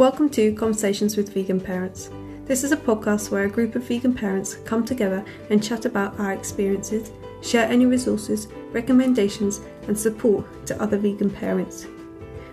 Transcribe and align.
Welcome 0.00 0.30
to 0.30 0.54
Conversations 0.54 1.18
with 1.18 1.34
Vegan 1.34 1.60
Parents. 1.60 2.08
This 2.46 2.64
is 2.64 2.72
a 2.72 2.76
podcast 2.78 3.30
where 3.30 3.44
a 3.44 3.50
group 3.50 3.74
of 3.74 3.82
vegan 3.82 4.14
parents 4.14 4.54
come 4.64 4.82
together 4.82 5.22
and 5.50 5.62
chat 5.62 5.84
about 5.84 6.18
our 6.18 6.32
experiences, 6.32 7.12
share 7.42 7.68
any 7.68 7.84
resources, 7.84 8.48
recommendations, 8.72 9.60
and 9.88 9.98
support 9.98 10.46
to 10.64 10.82
other 10.82 10.96
vegan 10.96 11.28
parents. 11.28 11.86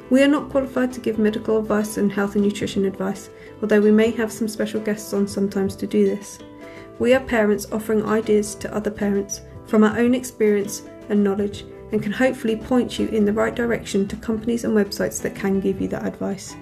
We 0.09 0.23
are 0.23 0.27
not 0.27 0.49
qualified 0.49 0.91
to 0.91 0.99
give 0.99 1.19
medical 1.19 1.57
advice 1.57 1.95
and 1.95 2.11
health 2.11 2.36
and 2.36 2.43
nutrition 2.43 2.83
advice, 2.83 3.29
although 3.61 3.79
we 3.79 3.91
may 3.91 4.11
have 4.11 4.29
some 4.29 4.50
special 4.50 4.82
guests 4.82 5.14
on 5.14 5.25
sometimes 5.25 5.77
to 5.77 5.87
do 5.87 6.04
this. 6.04 6.39
We 7.00 7.14
are 7.14 7.21
parents 7.21 7.71
offering 7.71 8.05
ideas 8.05 8.55
to 8.55 8.75
other 8.75 8.91
parents 8.91 9.39
from 9.68 9.86
our 9.86 9.97
own 9.97 10.15
experience 10.15 10.82
and 11.07 11.23
knowledge 11.23 11.64
and 11.93 12.04
can 12.04 12.11
hopefully 12.11 12.57
point 12.57 13.00
you 13.00 13.07
in 13.07 13.23
the 13.23 13.32
right 13.32 13.55
direction 13.55 14.05
to 14.09 14.18
companies 14.18 14.65
and 14.65 14.75
websites 14.75 15.21
that 15.21 15.33
can 15.33 15.61
give 15.61 15.79
you 15.79 15.87
that 15.87 16.05
advice. 16.05 16.54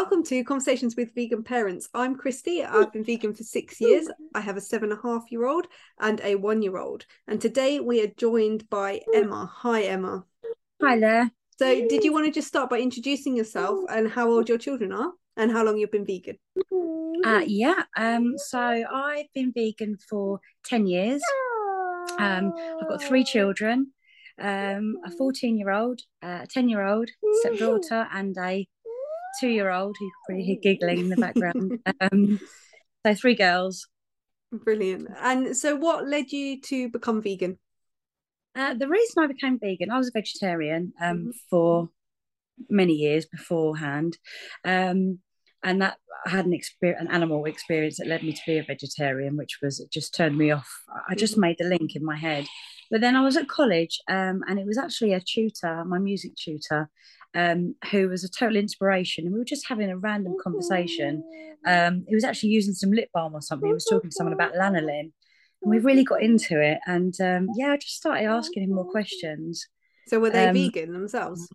Welcome 0.00 0.22
to 0.26 0.44
Conversations 0.44 0.94
with 0.94 1.12
Vegan 1.16 1.42
Parents. 1.42 1.88
I'm 1.92 2.14
Christy. 2.14 2.62
I've 2.62 2.92
been 2.92 3.02
vegan 3.02 3.34
for 3.34 3.42
six 3.42 3.80
years. 3.80 4.08
I 4.32 4.40
have 4.40 4.56
a 4.56 4.60
seven 4.60 4.92
and 4.92 4.98
a 5.00 5.02
half 5.02 5.24
year 5.28 5.44
old 5.44 5.66
and 5.98 6.20
a 6.22 6.36
one 6.36 6.62
year 6.62 6.78
old. 6.78 7.04
And 7.26 7.40
today 7.40 7.80
we 7.80 8.00
are 8.04 8.12
joined 8.16 8.70
by 8.70 9.00
Emma. 9.12 9.50
Hi, 9.52 9.82
Emma. 9.82 10.24
Hi 10.80 11.00
there. 11.00 11.32
So, 11.58 11.88
did 11.88 12.04
you 12.04 12.12
want 12.12 12.26
to 12.26 12.30
just 12.30 12.46
start 12.46 12.70
by 12.70 12.78
introducing 12.78 13.36
yourself 13.36 13.80
and 13.90 14.08
how 14.08 14.30
old 14.30 14.48
your 14.48 14.56
children 14.56 14.92
are 14.92 15.10
and 15.36 15.50
how 15.50 15.64
long 15.64 15.78
you've 15.78 15.90
been 15.90 16.06
vegan? 16.06 16.38
Uh, 17.24 17.42
yeah. 17.44 17.82
Um, 17.96 18.34
so 18.36 18.60
I've 18.60 19.26
been 19.34 19.52
vegan 19.52 19.98
for 20.08 20.38
ten 20.64 20.86
years. 20.86 21.20
Um, 22.20 22.52
I've 22.80 22.88
got 22.88 23.02
three 23.02 23.24
children, 23.24 23.88
um, 24.38 24.98
a 25.04 25.10
fourteen-year-old, 25.10 26.02
a 26.22 26.46
ten-year-old 26.48 27.10
stepdaughter, 27.40 28.06
and 28.12 28.36
a 28.38 28.64
two-year-old 29.40 29.96
who's 29.98 30.12
pretty 30.26 30.58
giggling 30.62 30.98
in 30.98 31.08
the 31.08 31.16
background. 31.16 31.72
um, 32.00 32.38
so 33.06 33.14
three 33.14 33.34
girls. 33.34 33.86
Brilliant. 34.52 35.08
And 35.20 35.56
so, 35.56 35.76
what 35.76 36.08
led 36.08 36.32
you 36.32 36.60
to 36.62 36.88
become 36.88 37.20
vegan? 37.22 37.58
Uh, 38.54 38.74
the 38.74 38.88
reason 38.88 39.22
I 39.22 39.26
became 39.26 39.58
vegan, 39.58 39.90
I 39.90 39.98
was 39.98 40.08
a 40.08 40.12
vegetarian 40.18 40.92
um, 41.00 41.16
Mhm. 41.26 41.32
for 41.50 41.90
many 42.68 42.94
years 42.94 43.26
beforehand, 43.26 44.18
um, 44.64 45.20
and 45.62 45.82
that 45.82 45.98
I 46.26 46.30
had 46.30 46.46
an 46.46 46.52
experience, 46.54 47.00
an 47.00 47.14
animal 47.14 47.44
experience 47.44 47.98
that 47.98 48.08
led 48.08 48.22
me 48.22 48.32
to 48.32 48.42
be 48.46 48.58
a 48.58 48.64
vegetarian, 48.64 49.36
which 49.36 49.58
was 49.62 49.78
it 49.80 49.92
just 49.92 50.14
turned 50.14 50.36
me 50.36 50.50
off. 50.50 50.68
I 51.08 51.14
just 51.14 51.36
Mhm. 51.36 51.40
made 51.40 51.56
the 51.58 51.68
link 51.68 51.94
in 51.94 52.04
my 52.04 52.16
head. 52.16 52.46
But 52.90 53.00
then 53.02 53.14
I 53.16 53.20
was 53.20 53.36
at 53.36 53.48
college, 53.48 54.00
um, 54.08 54.42
and 54.48 54.58
it 54.58 54.66
was 54.66 54.78
actually 54.78 55.12
a 55.12 55.20
tutor, 55.20 55.84
my 55.84 55.98
music 55.98 56.34
tutor, 56.36 56.90
um, 57.34 57.74
who 57.90 58.08
was 58.08 58.24
a 58.24 58.28
total 58.28 58.56
inspiration, 58.56 59.24
and 59.24 59.32
we 59.34 59.38
were 59.40 59.44
just 59.44 59.68
having 59.68 59.90
a 59.90 59.96
random 59.98 60.36
conversation. 60.42 61.22
Um, 61.66 62.04
he 62.08 62.14
was 62.14 62.24
actually 62.24 62.50
using 62.50 62.74
some 62.74 62.90
lip 62.92 63.10
balm 63.12 63.34
or 63.34 63.42
something. 63.42 63.68
He 63.68 63.74
was 63.74 63.84
talking 63.84 64.10
to 64.10 64.14
someone 64.14 64.32
about 64.32 64.54
lanolin. 64.54 65.12
And 65.62 65.70
we 65.72 65.78
really 65.80 66.04
got 66.04 66.22
into 66.22 66.60
it, 66.60 66.78
and 66.86 67.14
um, 67.20 67.48
yeah, 67.56 67.72
I 67.72 67.76
just 67.76 67.96
started 67.96 68.24
asking 68.26 68.62
him 68.62 68.74
more 68.74 68.88
questions. 68.90 69.66
So, 70.06 70.20
were 70.20 70.30
they 70.30 70.46
Um, 70.46 70.54
vegan 70.54 70.92
themselves? 70.92 71.48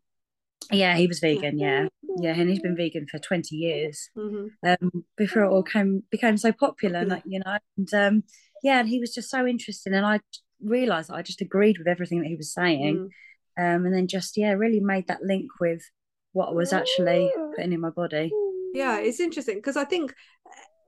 Yeah, 0.71 0.95
he 0.97 1.07
was 1.07 1.19
vegan. 1.19 1.57
Yeah, 1.57 1.87
yeah, 2.19 2.35
and 2.35 2.49
he's 2.49 2.59
been 2.59 2.75
vegan 2.75 3.07
for 3.07 3.19
twenty 3.19 3.55
years. 3.55 4.09
hmm 4.13 4.47
Um, 4.65 5.05
before 5.17 5.43
it 5.43 5.49
all 5.49 5.63
came 5.63 6.03
became 6.11 6.37
so 6.37 6.51
popular, 6.51 7.05
like, 7.05 7.23
you 7.25 7.39
know, 7.39 7.57
and 7.77 7.93
um, 7.93 8.23
yeah, 8.61 8.79
and 8.79 8.89
he 8.89 8.99
was 8.99 9.13
just 9.13 9.29
so 9.29 9.47
interesting, 9.47 9.93
and 9.93 10.05
I 10.05 10.19
realised 10.61 11.09
that 11.09 11.15
I 11.15 11.21
just 11.21 11.41
agreed 11.41 11.77
with 11.77 11.87
everything 11.87 12.19
that 12.21 12.27
he 12.27 12.35
was 12.35 12.53
saying, 12.53 12.97
Mm. 12.97 13.09
Um, 13.57 13.85
and 13.85 13.93
then 13.93 14.07
just 14.07 14.37
yeah, 14.37 14.51
really 14.51 14.79
made 14.79 15.07
that 15.07 15.23
link 15.23 15.49
with 15.59 15.83
what 16.31 16.49
I 16.49 16.53
was 16.53 16.73
actually 16.73 17.31
putting 17.55 17.73
in 17.73 17.79
my 17.79 17.91
body. 17.91 18.31
Yeah, 18.73 18.97
it's 18.97 19.19
interesting 19.19 19.55
because 19.55 19.77
I 19.77 19.85
think 19.85 20.13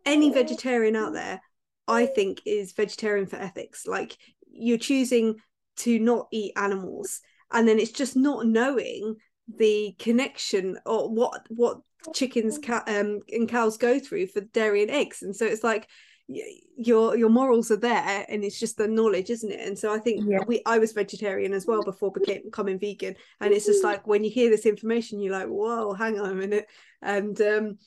any 0.06 0.32
vegetarian 0.32 0.96
out 0.96 1.14
there, 1.14 1.42
I 1.88 2.08
think, 2.08 2.42
is 2.46 2.74
vegetarian 2.74 3.28
for 3.28 3.38
ethics. 3.38 3.86
Like 3.86 4.18
you're 4.52 4.78
choosing 4.78 5.36
to 5.78 6.00
not 6.00 6.28
eat 6.32 6.54
animals, 6.56 7.22
and 7.52 7.68
then 7.68 7.80
it's 7.80 7.92
just 7.92 8.16
not 8.16 8.48
knowing 8.48 9.16
the 9.56 9.96
connection 10.00 10.80
or 10.86 11.10
what 11.10 11.46
what 11.50 11.78
chickens 12.14 12.58
ca- 12.58 12.84
um, 12.88 13.20
and 13.32 13.48
cows 13.48 13.78
go 13.78 14.00
through 14.00 14.28
for 14.28 14.42
dairy 14.42 14.82
and 14.82 14.92
eggs, 14.92 15.22
and 15.22 15.36
so 15.36 15.46
it's 15.46 15.64
like 15.64 15.88
your 16.28 17.16
your 17.16 17.30
morals 17.30 17.72
are 17.72 17.78
there, 17.78 18.26
and 18.28 18.44
it's 18.44 18.60
just 18.60 18.78
the 18.78 18.88
knowledge, 18.88 19.30
isn't 19.30 19.52
it? 19.52 19.60
And 19.60 19.78
so 19.78 19.94
I 19.94 20.00
think 20.00 20.26
Yeah. 20.28 20.40
we 20.48 20.62
I 20.66 20.80
was 20.80 20.92
vegetarian 20.94 21.54
as 21.54 21.68
well 21.68 21.84
before 21.84 22.12
became 22.12 22.44
becoming 22.44 22.80
vegan, 22.80 23.16
and 23.40 23.54
it's 23.54 23.66
just 23.66 23.84
like 23.84 24.08
when 24.08 24.24
you 24.24 24.32
hear 24.32 24.50
this 24.50 24.66
information, 24.66 25.20
you're 25.20 25.34
like, 25.34 25.48
whoa, 25.48 25.94
hang 25.94 26.20
on 26.20 26.32
a 26.32 26.36
minute, 26.36 26.68
and 27.02 27.40
um 27.42 27.78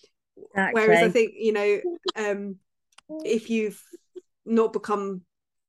whereas 0.72 1.02
i 1.02 1.08
think 1.08 1.32
you 1.36 1.52
know 1.52 1.80
um 2.16 2.56
if 3.24 3.50
you've 3.50 3.82
not 4.46 4.72
become 4.72 5.22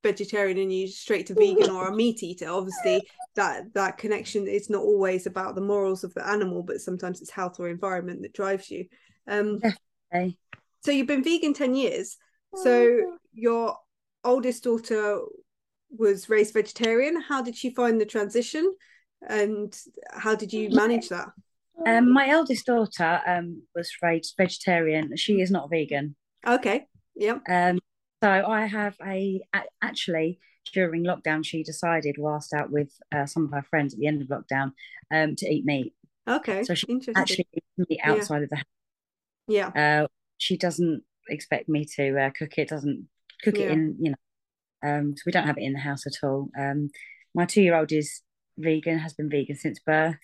vegetarian 0.03 0.57
and 0.57 0.71
you 0.73 0.87
straight 0.87 1.25
to 1.27 1.33
vegan 1.35 1.69
or 1.69 1.87
a 1.87 1.95
meat 1.95 2.23
eater 2.23 2.49
obviously 2.49 3.07
that 3.35 3.73
that 3.73 3.97
connection 3.97 4.47
is 4.47 4.69
not 4.69 4.81
always 4.81 5.25
about 5.25 5.55
the 5.55 5.61
morals 5.61 6.03
of 6.03 6.13
the 6.13 6.25
animal 6.27 6.63
but 6.63 6.79
sometimes 6.79 7.21
it's 7.21 7.31
health 7.31 7.59
or 7.59 7.67
environment 7.67 8.21
that 8.21 8.33
drives 8.33 8.69
you 8.69 8.85
um 9.27 9.59
Okay. 10.13 10.37
so 10.81 10.91
you've 10.91 11.07
been 11.07 11.23
vegan 11.23 11.53
10 11.53 11.75
years 11.75 12.17
so 12.55 13.17
your 13.33 13.77
oldest 14.23 14.63
daughter 14.63 15.19
was 15.97 16.29
raised 16.29 16.53
vegetarian 16.53 17.21
how 17.21 17.41
did 17.41 17.55
she 17.55 17.69
find 17.73 17.99
the 17.99 18.05
transition 18.05 18.73
and 19.27 19.77
how 20.11 20.35
did 20.35 20.51
you 20.53 20.69
manage 20.69 21.09
that 21.09 21.29
Um, 21.85 22.11
my 22.11 22.27
eldest 22.27 22.65
daughter 22.65 23.21
um 23.25 23.63
was 23.75 23.89
raised 24.01 24.35
vegetarian. 24.37 25.15
She 25.15 25.41
is 25.41 25.49
not 25.51 25.69
vegan. 25.69 26.15
okay 26.45 26.87
yeah 27.15 27.39
Um, 27.49 27.79
so 28.21 28.29
I 28.29 28.65
have 28.65 28.95
a, 29.01 29.41
a- 29.53 29.71
actually 29.81 30.39
during 30.73 31.03
lockdown 31.03 31.43
she 31.43 31.63
decided 31.63 32.15
whilst 32.19 32.53
out 32.53 32.69
with 32.69 32.91
uh, 33.15 33.25
some 33.25 33.45
of 33.45 33.51
her 33.51 33.63
friends 33.69 33.93
at 33.93 33.99
the 33.99 34.07
end 34.07 34.21
of 34.21 34.27
lockdown 34.27 34.73
um 35.11 35.35
to 35.37 35.45
eat 35.47 35.65
meat. 35.65 35.93
okay 36.27 36.63
So 36.63 36.73
she 36.75 36.85
Actually, 37.15 37.47
eats 37.53 37.89
meat 37.89 37.99
Yeah. 38.03 38.11
outside 38.11 38.43
of 38.43 38.49
the 38.49 38.57
house. 38.57 38.75
yeah 39.47 39.69
Uh, 39.83 40.07
she 40.37 40.57
doesn't 40.57 41.03
expect 41.31 41.69
me 41.69 41.85
to 41.95 42.19
uh, 42.19 42.29
cook 42.31 42.57
it. 42.57 42.69
Doesn't 42.69 43.07
cook 43.43 43.55
it 43.55 43.71
in 43.71 43.95
you 43.99 44.11
know. 44.11 44.17
Um, 44.81 45.13
so 45.17 45.23
we 45.25 45.31
don't 45.31 45.47
have 45.47 45.57
it 45.57 45.63
in 45.63 45.73
the 45.73 45.79
house 45.79 46.05
at 46.07 46.25
all. 46.25 46.49
Um, 46.57 46.89
my 47.35 47.45
two-year-old 47.45 47.91
is 47.91 48.21
vegan, 48.57 48.99
has 48.99 49.13
been 49.13 49.29
vegan 49.29 49.55
since 49.57 49.79
birth. 49.79 50.15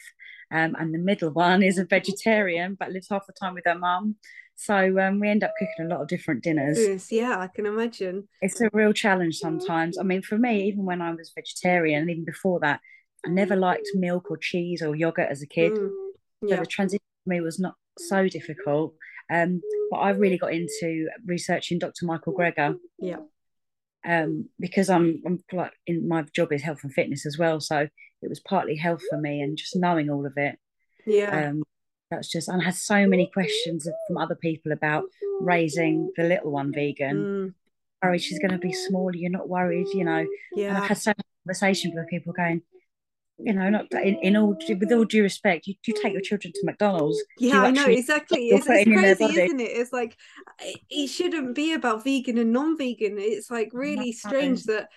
Um, 0.51 0.75
and 0.79 0.93
the 0.93 0.97
middle 0.99 1.29
one 1.33 1.61
is 1.63 1.77
a 1.77 1.85
vegetarian, 1.85 2.75
but 2.79 2.91
lives 2.91 3.07
half 3.09 3.25
the 3.27 3.33
time 3.33 3.53
with 3.53 3.66
her 3.66 3.77
mum. 3.77 4.16
So 4.55 4.97
um, 4.99 5.19
we 5.19 5.27
end 5.29 5.43
up 5.43 5.51
cooking 5.59 5.85
a 5.91 5.93
lot 5.93 6.01
of 6.01 6.07
different 6.07 6.41
dinners. 6.41 6.77
Yes, 6.79 7.11
yeah, 7.11 7.37
I 7.37 7.47
can 7.47 7.66
imagine. 7.66 8.29
it's 8.41 8.61
a 8.61 8.69
real 8.72 8.93
challenge 8.93 9.35
sometimes. 9.35 9.97
I 9.97 10.03
mean, 10.03 10.22
for 10.22 10.37
me, 10.37 10.63
even 10.69 10.85
when 10.85 11.01
I 11.01 11.11
was 11.11 11.33
vegetarian, 11.35 12.03
and 12.03 12.09
even 12.11 12.23
before 12.23 12.61
that, 12.61 12.79
I 13.25 13.29
never 13.29 13.57
liked 13.57 13.87
milk 13.95 14.31
or 14.31 14.37
cheese 14.37 14.81
or 14.81 14.95
yogurt 14.95 15.27
as 15.29 15.41
a 15.41 15.47
kid. 15.47 15.73
Mm, 15.73 15.89
So 16.49 16.55
the 16.55 16.66
transition 16.66 17.03
for 17.25 17.29
me 17.31 17.41
was 17.41 17.59
not 17.59 17.73
so 17.97 18.29
difficult. 18.29 18.93
Um, 19.31 19.61
but 19.91 19.97
I 19.97 20.09
really 20.11 20.37
got 20.37 20.53
into 20.53 21.09
researching 21.25 21.79
Dr. 21.79 22.05
Michael 22.05 22.33
Greger 22.33 22.77
yeah, 22.99 23.17
um, 24.05 24.49
because 24.59 24.89
I'm, 24.89 25.21
I'm 25.25 25.43
like 25.51 25.71
in 25.87 26.07
my 26.07 26.23
job 26.35 26.51
is 26.53 26.61
health 26.61 26.79
and 26.83 26.93
fitness 26.93 27.25
as 27.25 27.37
well. 27.37 27.59
So 27.59 27.87
it 28.21 28.29
was 28.29 28.39
partly 28.39 28.75
health 28.75 29.01
for 29.09 29.17
me 29.19 29.41
and 29.41 29.57
just 29.57 29.75
knowing 29.75 30.09
all 30.09 30.25
of 30.25 30.33
it. 30.37 30.57
yeah, 31.05 31.49
Um, 31.49 31.63
that's 32.11 32.31
just, 32.31 32.47
and 32.47 32.61
I 32.61 32.65
had 32.65 32.75
so 32.75 33.07
many 33.07 33.29
questions 33.33 33.87
from 34.07 34.17
other 34.17 34.35
people 34.35 34.71
about 34.71 35.05
raising 35.41 36.11
the 36.16 36.23
little 36.23 36.51
one 36.51 36.71
vegan. 36.71 37.17
mm, 37.17 37.53
Worried 38.03 38.21
she's 38.21 38.39
going 38.39 38.51
to 38.51 38.59
be 38.59 38.73
smaller. 38.73 39.16
You're 39.16 39.31
not 39.31 39.49
worried, 39.49 39.87
you 39.93 40.03
know. 40.05 40.25
And 40.69 40.78
I've 40.78 40.87
had 40.89 40.97
so 40.99 41.09
many 41.09 41.23
conversations 41.43 41.93
with 41.95 42.07
people 42.07 42.33
going, 42.33 42.61
you 43.37 43.53
know, 43.53 43.70
not 43.70 43.91
in, 43.91 44.16
in 44.22 44.37
all 44.37 44.58
with 44.70 44.91
all 44.91 45.03
due 45.03 45.23
respect, 45.23 45.67
you, 45.67 45.76
you 45.85 45.93
take 46.02 46.14
your 46.14 46.22
children 46.22 46.53
to 46.53 46.61
McDonald's. 46.64 47.22
yeah. 47.37 47.61
I 47.64 47.72
know 47.72 47.85
exactly. 47.85 48.49
It's, 48.49 48.66
it's 48.66 48.67
putting 48.67 48.93
in 48.93 49.02
their 49.02 49.16
crazy, 49.16 49.41
isn't 49.41 49.59
it? 49.59 49.64
It's 49.64 49.91
like 49.91 50.17
it, 50.90 51.08
shouldn't 51.08 51.55
be 51.55 51.73
about 51.73 52.03
vegan 52.03 52.37
and 52.37 52.53
non-vegan. 52.53 53.17
It's 53.17 53.52
like 53.52 53.72
really 53.73 54.14
strange 54.14 54.64
that 54.64 54.87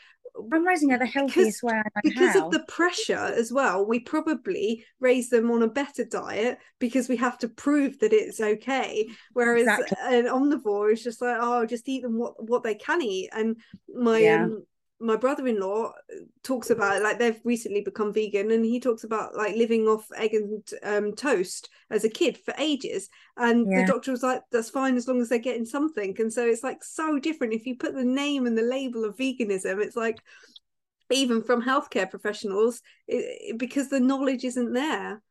I'm 0.53 0.65
raising 0.65 0.91
her 0.91 0.99
the 0.99 1.07
healthiest 1.07 1.65
way 1.65 1.75
I 1.75 1.79
know 1.79 2.01
because 2.05 2.35
how. 2.35 2.47
of 2.47 2.53
the 2.53 2.65
pressure 2.69 3.17
as 3.17 3.53
well, 3.53 3.85
we 3.85 3.99
probably 3.99 4.85
raise 5.01 5.31
them 5.31 5.51
on 5.51 5.63
a 5.63 5.69
better 5.69 6.05
diet 6.05 6.59
because 6.79 7.09
we 7.09 7.17
have 7.17 7.39
to 7.39 7.49
prove 7.49 7.99
that 7.99 8.13
it's 8.13 8.41
okay. 8.41 9.09
Whereas 9.33 9.63
Exactly. 9.63 9.97
an 10.01 10.27
omnivore 10.27 10.93
is 10.93 11.03
just 11.03 11.21
like, 11.21 11.39
oh, 11.41 11.67
just 11.67 11.89
eat 11.89 12.03
them 12.03 12.19
what 12.19 12.35
what 12.49 12.63
they 12.63 12.77
can 12.77 13.03
eat. 13.03 13.31
And 13.33 13.57
my 13.93 14.19
Yeah. 14.19 14.45
um, 14.45 14.65
my 15.01 15.17
brother-in-law 15.17 15.93
talks 16.43 16.71
about 16.71 16.97
it, 16.97 17.03
like 17.03 17.19
they've 17.19 17.41
recently 17.45 17.83
become 17.83 18.13
vegan, 18.13 18.51
and 18.51 18.65
he 18.65 18.81
talks 18.81 19.05
about 19.05 19.35
like 19.37 19.57
living 19.57 19.87
off 19.87 20.07
egg 20.17 20.35
and 20.35 20.69
um, 20.83 21.15
toast 21.15 21.71
as 21.91 22.05
a 22.05 22.09
kid 22.11 22.39
for 22.39 22.55
ages. 22.59 23.09
And 23.37 23.69
Yeah. 23.69 23.83
the 23.83 23.93
doctor 23.93 24.11
was 24.11 24.23
like, 24.23 24.43
that's 24.51 24.71
fine 24.71 24.97
as 24.97 25.07
long 25.07 25.21
as 25.21 25.29
they're 25.29 25.39
getting 25.39 25.65
something. 25.65 26.17
And 26.19 26.33
so 26.33 26.47
it's 26.47 26.65
like 26.65 26.83
so 26.83 27.19
different 27.19 27.55
if 27.55 27.67
you 27.67 27.77
put 27.77 27.95
the 27.95 28.05
name 28.05 28.47
and 28.47 28.59
the 28.59 28.63
label 28.63 29.05
of 29.05 29.17
veganism. 29.17 29.83
It's 29.83 29.97
like 29.97 30.19
even 31.11 31.43
from 31.43 31.63
healthcare 31.63 32.11
professionals 32.11 32.83
it, 33.07 33.57
because 33.57 33.89
the 33.89 34.01
knowledge 34.01 34.45
isn't 34.45 34.73
there 34.73 35.23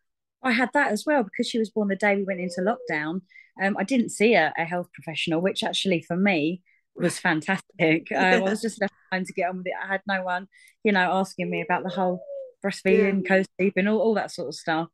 I 0.44 0.52
had 0.52 0.70
that 0.74 0.92
as 0.92 1.04
well 1.06 1.24
because 1.24 1.48
she 1.48 1.60
was 1.60 1.70
born 1.70 1.88
the 1.88 1.96
day 1.96 2.16
we 2.16 2.24
went 2.24 2.40
into 2.40 2.62
lockdown. 2.62 3.22
Um, 3.62 3.76
I 3.78 3.84
didn't 3.84 4.10
see 4.10 4.36
a, 4.36 4.54
a 4.58 4.66
health 4.66 4.88
professional, 4.94 5.42
which 5.42 5.64
actually 5.64 6.02
for 6.02 6.16
me 6.16 6.62
was 6.98 7.20
fantastic. 7.20 7.64
Um, 8.16 8.24
I 8.24 8.40
was 8.40 8.62
just 8.62 8.82
left 8.82 8.94
time 9.12 9.24
to 9.26 9.34
get 9.34 9.50
on 9.50 9.58
with 9.58 9.68
it. 9.68 9.74
I 9.82 9.88
had 9.88 10.02
no 10.08 10.24
one, 10.24 10.48
you 10.84 10.92
know, 10.92 11.12
asking 11.14 11.50
me 11.50 11.62
about 11.62 11.84
the 11.84 11.90
whole 11.90 12.22
breastfeeding, 12.66 13.22
yeah. 13.24 13.44
co-sleeping, 13.44 13.88
all, 13.88 14.00
all 14.00 14.16
that 14.16 14.32
sort 14.32 14.48
of 14.48 14.56
stuff. 14.56 14.88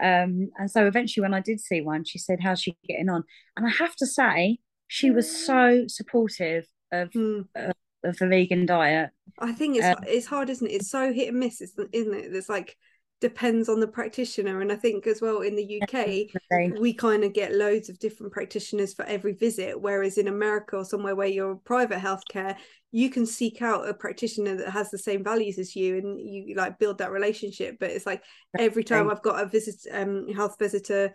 Um, 0.00 0.50
and 0.58 0.70
so 0.70 0.86
eventually 0.86 1.22
when 1.22 1.34
I 1.34 1.40
did 1.40 1.60
see 1.60 1.80
one, 1.80 2.04
she 2.04 2.18
said, 2.18 2.38
how's 2.40 2.60
she 2.60 2.76
getting 2.86 3.08
on? 3.08 3.24
And 3.56 3.66
I 3.66 3.70
have 3.70 3.96
to 3.96 4.06
say, 4.06 4.58
she 4.86 5.10
was 5.10 5.44
so 5.44 5.84
supportive 5.88 6.66
of, 6.92 7.10
mm. 7.10 7.46
of, 7.54 7.72
of 8.04 8.16
the 8.18 8.28
vegan 8.28 8.66
diet. 8.66 9.10
I 9.38 9.52
think 9.52 9.76
it's 9.76 9.86
um, 9.86 10.04
it's 10.06 10.26
hard, 10.26 10.50
isn't 10.50 10.66
it? 10.66 10.72
It's 10.72 10.90
so 10.90 11.12
hit 11.12 11.28
and 11.28 11.40
miss, 11.40 11.60
isn't 11.60 11.94
it? 11.94 12.34
It's 12.34 12.48
like 12.48 12.76
depends 13.20 13.68
on 13.68 13.80
the 13.80 13.86
practitioner 13.86 14.60
and 14.60 14.70
i 14.70 14.76
think 14.76 15.06
as 15.06 15.20
well 15.20 15.40
in 15.40 15.56
the 15.56 15.82
uk 15.82 16.80
we 16.80 16.92
kind 16.92 17.24
of 17.24 17.32
get 17.32 17.54
loads 17.54 17.88
of 17.88 17.98
different 17.98 18.32
practitioners 18.32 18.94
for 18.94 19.04
every 19.06 19.32
visit 19.32 19.80
whereas 19.80 20.18
in 20.18 20.28
america 20.28 20.76
or 20.76 20.84
somewhere 20.84 21.16
where 21.16 21.26
you're 21.26 21.56
private 21.56 21.98
healthcare 21.98 22.56
you 22.90 23.10
can 23.10 23.26
seek 23.26 23.60
out 23.60 23.88
a 23.88 23.92
practitioner 23.92 24.56
that 24.56 24.70
has 24.70 24.90
the 24.90 24.98
same 24.98 25.22
values 25.24 25.58
as 25.58 25.74
you 25.74 25.98
and 25.98 26.20
you 26.20 26.54
like 26.54 26.78
build 26.78 26.98
that 26.98 27.10
relationship 27.10 27.76
but 27.80 27.90
it's 27.90 28.06
like 28.06 28.22
every 28.58 28.84
time 28.84 29.10
i've 29.10 29.22
got 29.22 29.42
a 29.42 29.48
visit 29.48 29.76
um 29.92 30.28
health 30.28 30.56
visitor 30.58 31.12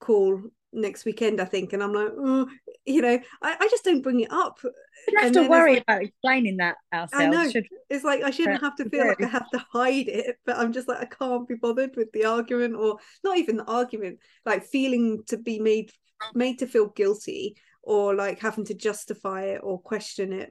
call 0.00 0.40
next 0.72 1.04
weekend, 1.04 1.40
I 1.40 1.44
think. 1.44 1.72
And 1.72 1.82
I'm 1.82 1.92
like, 1.92 2.10
oh, 2.16 2.48
you 2.84 3.00
know, 3.02 3.18
I, 3.42 3.56
I 3.58 3.68
just 3.70 3.84
don't 3.84 4.02
bring 4.02 4.20
it 4.20 4.32
up. 4.32 4.58
You 4.62 4.72
don't 5.12 5.34
have 5.34 5.44
to 5.44 5.48
worry 5.48 5.74
like, 5.74 5.82
about 5.82 6.02
explaining 6.02 6.58
that 6.58 6.76
ourselves. 6.92 7.14
I 7.14 7.26
know. 7.28 7.50
Should... 7.50 7.66
It's 7.88 8.04
like 8.04 8.22
I 8.22 8.30
shouldn't 8.30 8.60
have 8.60 8.76
to 8.76 8.88
feel 8.88 9.06
like 9.06 9.22
I 9.22 9.28
have 9.28 9.50
to 9.50 9.64
hide 9.72 10.08
it, 10.08 10.36
but 10.44 10.56
I'm 10.56 10.72
just 10.72 10.88
like, 10.88 10.98
I 11.00 11.06
can't 11.06 11.48
be 11.48 11.54
bothered 11.54 11.96
with 11.96 12.12
the 12.12 12.26
argument 12.26 12.76
or 12.76 12.98
not 13.24 13.38
even 13.38 13.56
the 13.56 13.64
argument, 13.64 14.18
like 14.44 14.64
feeling 14.64 15.22
to 15.28 15.36
be 15.36 15.58
made 15.58 15.90
made 16.34 16.58
to 16.60 16.66
feel 16.66 16.88
guilty 16.88 17.56
or 17.82 18.14
like 18.14 18.40
having 18.40 18.64
to 18.64 18.74
justify 18.74 19.42
it 19.44 19.60
or 19.62 19.80
question 19.80 20.32
it. 20.32 20.50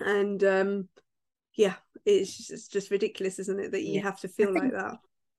And 0.00 0.42
um 0.44 0.88
yeah, 1.54 1.74
it's 2.04 2.36
just, 2.36 2.50
it's 2.50 2.68
just 2.68 2.90
ridiculous, 2.90 3.38
isn't 3.38 3.60
it, 3.60 3.72
that 3.72 3.82
you 3.82 3.94
yeah. 3.94 4.02
have 4.02 4.20
to 4.20 4.28
feel 4.28 4.52
like 4.52 4.72
that 4.72 4.96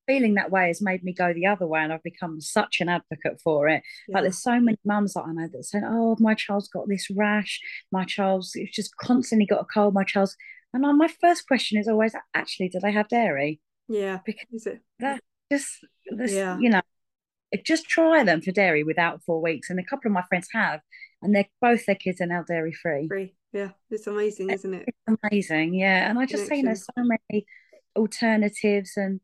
feeling 0.10 0.34
that 0.34 0.50
way 0.50 0.68
has 0.68 0.82
made 0.82 1.04
me 1.04 1.14
go 1.14 1.34
the 1.34 1.46
other 1.46 1.68
way 1.68 1.82
and 1.82 1.94
I've 1.94 2.02
become 2.02 2.42
such 2.42 2.82
an 2.82 2.90
advocate 2.90 3.40
for 3.44 3.68
it. 3.68 3.84
Yeah. 4.08 4.16
Like 4.16 4.24
there's 4.24 4.42
so 4.42 4.60
many 4.60 4.80
mums 4.84 5.14
that 5.14 5.26
I 5.28 5.32
know 5.32 5.48
that 5.52 5.64
say, 5.66 5.82
Oh, 5.86 6.18
my 6.20 6.34
child's 6.34 6.68
got 6.68 6.88
this 6.88 7.08
rash, 7.12 7.62
my 7.92 8.06
child's 8.06 8.56
just 8.74 8.98
constantly 8.98 9.46
got 9.46 9.62
a 9.62 9.66
cold, 9.66 9.94
my 9.94 10.04
child's 10.04 10.36
and 10.74 10.98
my 10.98 11.08
first 11.22 11.48
question 11.48 11.80
is 11.80 11.88
always 11.88 12.14
actually, 12.34 12.70
do 12.70 12.80
they 12.80 12.92
have 12.92 13.08
dairy? 13.08 13.60
Yeah. 13.88 14.20
Because 14.26 14.68
that 15.00 15.22
just 15.52 15.86
this, 16.12 16.34
yeah. 16.34 16.58
you 16.60 16.70
know, 16.70 16.82
just 17.64 17.88
try 17.88 18.24
them 18.24 18.42
for 18.42 18.52
dairy 18.52 18.84
without 18.84 19.24
four 19.24 19.42
weeks. 19.42 19.70
And 19.70 19.80
a 19.80 19.84
couple 19.84 20.10
of 20.10 20.14
my 20.14 20.24
friends 20.30 20.48
have, 20.54 20.82
and 21.22 21.36
they're 21.36 21.48
both 21.62 21.86
their 21.86 21.96
kids 21.96 22.22
are 22.22 22.28
now 22.28 22.44
dairy 22.44 22.74
free. 22.74 23.08
Free. 23.08 23.34
Yeah. 23.52 23.70
It's 23.90 24.06
amazing, 24.06 24.52
isn't 24.52 24.74
it? 24.74 24.86
It's 24.88 25.20
amazing. 25.24 25.74
Yeah. 25.74 26.10
And 26.10 26.20
I 26.20 26.26
just 26.26 26.48
Connection. 26.48 26.56
say, 26.56 26.58
you 26.58 26.64
know, 26.64 26.74
so 26.76 27.18
many 27.32 27.46
alternatives 27.96 28.92
and 28.96 29.20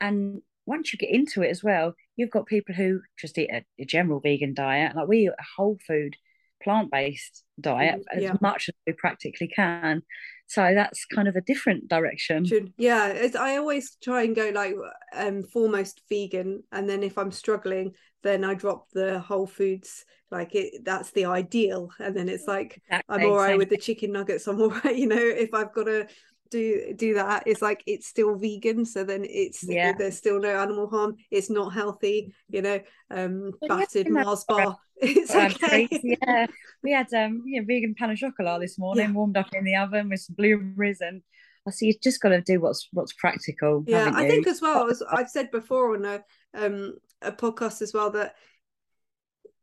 and 0.00 0.42
once 0.66 0.92
you 0.92 0.98
get 0.98 1.10
into 1.10 1.42
it 1.42 1.50
as 1.50 1.64
well, 1.64 1.94
you've 2.16 2.30
got 2.30 2.46
people 2.46 2.74
who 2.74 3.00
just 3.18 3.38
eat 3.38 3.50
a, 3.52 3.64
a 3.80 3.84
general 3.84 4.20
vegan 4.20 4.54
diet. 4.54 4.94
Like 4.94 5.08
we 5.08 5.26
eat 5.26 5.28
a 5.28 5.44
whole 5.56 5.78
food, 5.86 6.16
plant 6.62 6.90
based 6.90 7.44
diet 7.60 8.00
mm, 8.14 8.22
yeah. 8.22 8.32
as 8.32 8.40
much 8.40 8.68
as 8.68 8.74
we 8.86 8.92
practically 8.92 9.48
can. 9.48 10.02
So 10.46 10.72
that's 10.74 11.04
kind 11.06 11.28
of 11.28 11.36
a 11.36 11.40
different 11.40 11.88
direction. 11.88 12.44
Yeah, 12.76 13.28
I 13.38 13.56
always 13.56 13.96
try 14.02 14.24
and 14.24 14.34
go 14.34 14.50
like 14.52 14.74
um, 15.14 15.44
foremost 15.44 16.02
vegan, 16.08 16.64
and 16.72 16.88
then 16.88 17.04
if 17.04 17.16
I'm 17.18 17.30
struggling, 17.30 17.92
then 18.24 18.44
I 18.44 18.54
drop 18.54 18.90
the 18.92 19.20
whole 19.20 19.46
foods. 19.46 20.04
Like 20.30 20.54
it, 20.54 20.84
that's 20.84 21.12
the 21.12 21.26
ideal, 21.26 21.90
and 22.00 22.16
then 22.16 22.28
it's 22.28 22.48
like 22.48 22.80
exactly. 22.88 23.16
I'm 23.16 23.30
all 23.30 23.36
right 23.36 23.58
with 23.58 23.70
the 23.70 23.76
chicken 23.76 24.10
nuggets. 24.12 24.48
I'm 24.48 24.60
all 24.60 24.70
right, 24.84 24.96
you 24.96 25.06
know. 25.06 25.16
If 25.16 25.54
I've 25.54 25.72
got 25.72 25.84
to 25.84 26.08
do 26.50 26.92
do 26.96 27.14
that 27.14 27.44
it's 27.46 27.62
like 27.62 27.82
it's 27.86 28.06
still 28.06 28.34
vegan 28.36 28.84
so 28.84 29.04
then 29.04 29.24
it's 29.28 29.62
yeah. 29.62 29.92
there's 29.96 30.16
still 30.16 30.40
no 30.40 30.58
animal 30.58 30.88
harm 30.88 31.14
it's 31.30 31.50
not 31.50 31.72
healthy 31.72 32.32
you 32.48 32.60
know 32.60 32.80
um 33.10 33.52
battered 33.68 34.08
mars 34.10 34.44
bar 34.48 34.76
it's 34.96 35.34
okay 35.34 35.88
yeah 36.02 36.46
we 36.82 36.92
had 36.92 37.12
um 37.14 37.42
yeah 37.46 37.62
vegan 37.64 37.94
pan 37.94 38.14
chocolate 38.16 38.60
this 38.60 38.78
morning 38.78 39.06
yeah. 39.06 39.12
warmed 39.12 39.36
up 39.36 39.48
in 39.52 39.64
the 39.64 39.76
oven 39.76 40.08
with 40.08 40.20
some 40.20 40.34
blueberries 40.36 41.00
and 41.00 41.22
I 41.66 41.70
see 41.70 41.86
you've 41.86 42.00
just 42.00 42.22
got 42.22 42.30
to 42.30 42.40
do 42.40 42.58
what's 42.58 42.88
what's 42.92 43.12
practical. 43.12 43.84
Yeah, 43.86 44.10
I 44.14 44.26
think 44.26 44.46
as 44.46 44.62
well 44.62 44.88
as 44.88 45.02
I've 45.02 45.28
said 45.28 45.50
before 45.50 45.94
on 45.94 46.06
a 46.06 46.24
um 46.54 46.94
a 47.20 47.32
podcast 47.32 47.82
as 47.82 47.92
well 47.92 48.10
that 48.12 48.34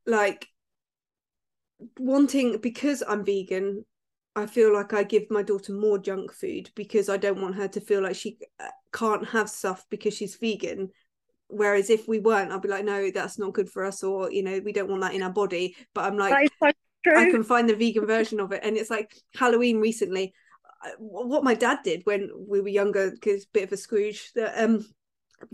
like 0.05 0.47
wanting 1.99 2.59
because 2.59 3.03
I'm 3.07 3.25
vegan 3.25 3.83
I 4.37 4.45
feel 4.45 4.71
like 4.71 4.93
I 4.93 5.01
give 5.01 5.31
my 5.31 5.41
daughter 5.41 5.73
more 5.73 5.97
junk 5.97 6.31
food 6.31 6.69
because 6.75 7.09
I 7.09 7.17
don't 7.17 7.41
want 7.41 7.55
her 7.55 7.67
to 7.69 7.81
feel 7.81 8.03
like 8.03 8.15
she 8.15 8.37
uh, 8.59 8.67
can't 8.93 9.27
have 9.29 9.49
stuff 9.49 9.83
because 9.89 10.13
she's 10.13 10.35
vegan. 10.35 10.89
Whereas 11.47 11.89
if 11.89 12.07
we 12.07 12.19
weren't, 12.19 12.51
I'd 12.51 12.61
be 12.61 12.67
like, 12.67 12.85
no, 12.85 13.09
that's 13.09 13.39
not 13.39 13.53
good 13.53 13.67
for 13.67 13.83
us, 13.83 14.03
or 14.03 14.31
you 14.31 14.43
know, 14.43 14.61
we 14.63 14.73
don't 14.73 14.89
want 14.89 15.01
that 15.01 15.15
in 15.15 15.23
our 15.23 15.31
body. 15.31 15.75
But 15.95 16.05
I'm 16.05 16.17
like, 16.17 16.51
so 16.61 16.71
I 17.15 17.31
can 17.31 17.43
find 17.43 17.67
the 17.67 17.75
vegan 17.75 18.05
version 18.05 18.39
of 18.39 18.51
it, 18.51 18.61
and 18.63 18.77
it's 18.77 18.91
like 18.91 19.15
Halloween 19.33 19.79
recently. 19.79 20.33
What 20.99 21.43
my 21.43 21.55
dad 21.55 21.79
did 21.83 22.01
when 22.03 22.29
we 22.47 22.61
were 22.61 22.67
younger, 22.67 23.09
because 23.09 23.47
bit 23.47 23.63
of 23.63 23.71
a 23.71 23.77
Scrooge, 23.77 24.31
that 24.35 24.63
um 24.63 24.85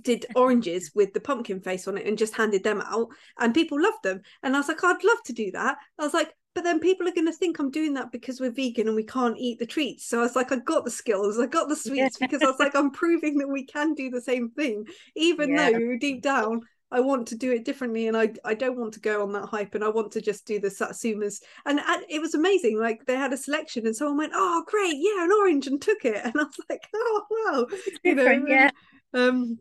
did 0.01 0.25
oranges 0.35 0.91
with 0.93 1.13
the 1.13 1.19
pumpkin 1.19 1.59
face 1.59 1.87
on 1.87 1.97
it 1.97 2.05
and 2.05 2.17
just 2.17 2.35
handed 2.35 2.63
them 2.63 2.81
out 2.81 3.07
and 3.39 3.53
people 3.53 3.81
loved 3.81 4.01
them 4.01 4.21
and 4.41 4.55
i 4.55 4.59
was 4.59 4.69
like 4.69 4.81
i'd 4.81 5.03
love 5.03 5.21
to 5.25 5.33
do 5.33 5.51
that 5.51 5.77
i 5.99 6.03
was 6.03 6.13
like 6.13 6.33
but 6.55 6.63
then 6.63 6.79
people 6.79 7.07
are 7.07 7.13
going 7.13 7.27
to 7.27 7.33
think 7.33 7.59
I'm 7.59 7.71
doing 7.71 7.93
that 7.95 8.11
because 8.11 8.39
we're 8.39 8.51
vegan 8.51 8.87
and 8.87 8.95
we 8.95 9.03
can't 9.03 9.37
eat 9.37 9.59
the 9.59 9.65
treats. 9.65 10.05
So 10.07 10.19
I 10.19 10.23
was 10.23 10.35
like, 10.35 10.51
I 10.51 10.57
got 10.57 10.85
the 10.85 10.91
skills, 10.91 11.39
I 11.39 11.47
got 11.47 11.69
the 11.69 11.75
sweets 11.75 12.17
yeah. 12.19 12.27
because 12.27 12.41
I 12.41 12.47
was 12.47 12.59
like, 12.59 12.75
I'm 12.75 12.91
proving 12.91 13.37
that 13.39 13.47
we 13.49 13.65
can 13.65 13.93
do 13.93 14.09
the 14.09 14.21
same 14.21 14.49
thing, 14.49 14.85
even 15.15 15.51
yeah. 15.51 15.71
though 15.71 15.97
deep 15.99 16.21
down 16.21 16.61
I 16.93 16.99
want 16.99 17.27
to 17.29 17.35
do 17.35 17.51
it 17.51 17.65
differently 17.65 18.07
and 18.07 18.15
I, 18.15 18.29
I 18.45 18.53
don't 18.53 18.77
want 18.77 18.93
to 18.93 18.99
go 18.99 19.23
on 19.23 19.33
that 19.33 19.47
hype 19.47 19.73
and 19.73 19.83
I 19.83 19.89
want 19.89 20.11
to 20.11 20.21
just 20.21 20.45
do 20.45 20.59
the 20.59 20.67
satsumas. 20.67 21.41
And, 21.65 21.79
and 21.79 22.05
it 22.07 22.21
was 22.21 22.35
amazing. 22.35 22.79
Like 22.79 23.07
they 23.07 23.15
had 23.15 23.33
a 23.33 23.37
selection 23.37 23.87
and 23.87 23.95
someone 23.95 24.17
went, 24.17 24.33
Oh, 24.35 24.63
great, 24.67 24.97
yeah, 24.97 25.25
an 25.25 25.31
orange 25.31 25.65
and 25.65 25.81
took 25.81 26.05
it. 26.05 26.23
And 26.23 26.35
I 26.39 26.43
was 26.43 26.59
like, 26.69 26.87
Oh 26.93 27.25
wow. 27.31 27.77
You 28.03 28.13
know, 28.13 28.45
yeah. 28.47 28.69
Um 29.15 29.57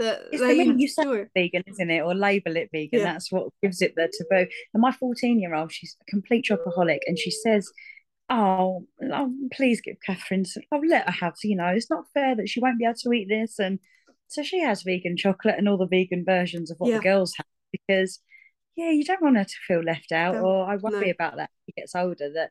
that 0.00 0.22
it's 0.32 0.40
the 0.40 0.48
minute 0.48 0.80
you 0.80 0.88
say 0.88 1.26
vegan, 1.34 1.62
isn't 1.66 1.90
it, 1.90 2.00
or 2.00 2.14
label 2.14 2.56
it 2.56 2.70
vegan? 2.72 3.00
Yeah. 3.00 3.12
That's 3.12 3.30
what 3.30 3.48
gives 3.62 3.80
it 3.82 3.94
the 3.94 4.10
taboo. 4.12 4.50
And 4.74 4.80
my 4.80 4.92
fourteen-year-old, 4.92 5.70
she's 5.70 5.96
a 6.00 6.10
complete 6.10 6.46
chocoholic, 6.50 7.00
and 7.06 7.18
she 7.18 7.30
says, 7.30 7.70
"Oh, 8.28 8.86
oh 9.02 9.32
please 9.52 9.80
give 9.80 9.96
Catherine. 10.04 10.44
Some, 10.44 10.64
oh, 10.72 10.82
let 10.86 11.06
her 11.06 11.12
have. 11.12 11.34
You 11.44 11.56
know, 11.56 11.68
it's 11.68 11.90
not 11.90 12.06
fair 12.14 12.34
that 12.34 12.48
she 12.48 12.60
won't 12.60 12.78
be 12.78 12.86
able 12.86 12.94
to 12.94 13.12
eat 13.12 13.28
this." 13.28 13.58
And 13.58 13.78
so 14.28 14.42
she 14.42 14.60
has 14.60 14.82
vegan 14.82 15.16
chocolate 15.16 15.56
and 15.58 15.68
all 15.68 15.78
the 15.78 15.86
vegan 15.86 16.24
versions 16.24 16.70
of 16.70 16.78
what 16.78 16.90
yeah. 16.90 16.96
the 16.96 17.02
girls 17.02 17.34
have 17.36 17.46
because, 17.72 18.20
yeah, 18.76 18.90
you 18.90 19.04
don't 19.04 19.22
want 19.22 19.36
her 19.36 19.44
to 19.44 19.56
feel 19.68 19.82
left 19.82 20.12
out. 20.12 20.36
No, 20.36 20.44
or 20.44 20.70
I 20.70 20.76
worry 20.76 21.06
no. 21.06 21.10
about 21.10 21.36
that. 21.36 21.50
She 21.66 21.72
gets 21.72 21.94
older 21.94 22.32
that 22.34 22.50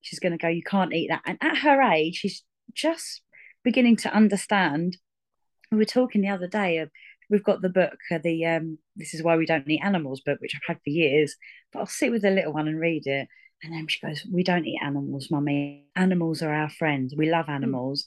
she's 0.00 0.20
going 0.20 0.32
to 0.32 0.38
go, 0.38 0.48
"You 0.48 0.62
can't 0.62 0.94
eat 0.94 1.08
that." 1.10 1.22
And 1.26 1.38
at 1.40 1.58
her 1.58 1.82
age, 1.82 2.16
she's 2.16 2.42
just 2.72 3.22
beginning 3.62 3.96
to 3.96 4.14
understand 4.14 4.96
we 5.70 5.78
were 5.78 5.84
talking 5.84 6.22
the 6.22 6.28
other 6.28 6.46
day. 6.46 6.78
Uh, 6.78 6.86
we've 7.30 7.44
got 7.44 7.62
the 7.62 7.68
book, 7.68 7.98
uh, 8.10 8.18
the 8.18 8.44
um, 8.46 8.78
"This 8.96 9.14
is 9.14 9.22
why 9.22 9.36
we 9.36 9.46
don't 9.46 9.68
eat 9.68 9.82
animals" 9.82 10.20
book, 10.20 10.40
which 10.40 10.54
I've 10.54 10.74
had 10.74 10.82
for 10.82 10.90
years. 10.90 11.36
But 11.72 11.80
I'll 11.80 11.86
sit 11.86 12.10
with 12.10 12.22
the 12.22 12.30
little 12.30 12.52
one 12.52 12.68
and 12.68 12.80
read 12.80 13.06
it, 13.06 13.28
and 13.62 13.72
then 13.72 13.86
she 13.88 14.04
goes, 14.04 14.26
"We 14.30 14.42
don't 14.42 14.66
eat 14.66 14.80
animals, 14.82 15.30
mummy. 15.30 15.86
Animals 15.96 16.42
are 16.42 16.52
our 16.52 16.70
friends. 16.70 17.14
We 17.16 17.30
love 17.30 17.46
hmm. 17.46 17.52
animals." 17.52 18.02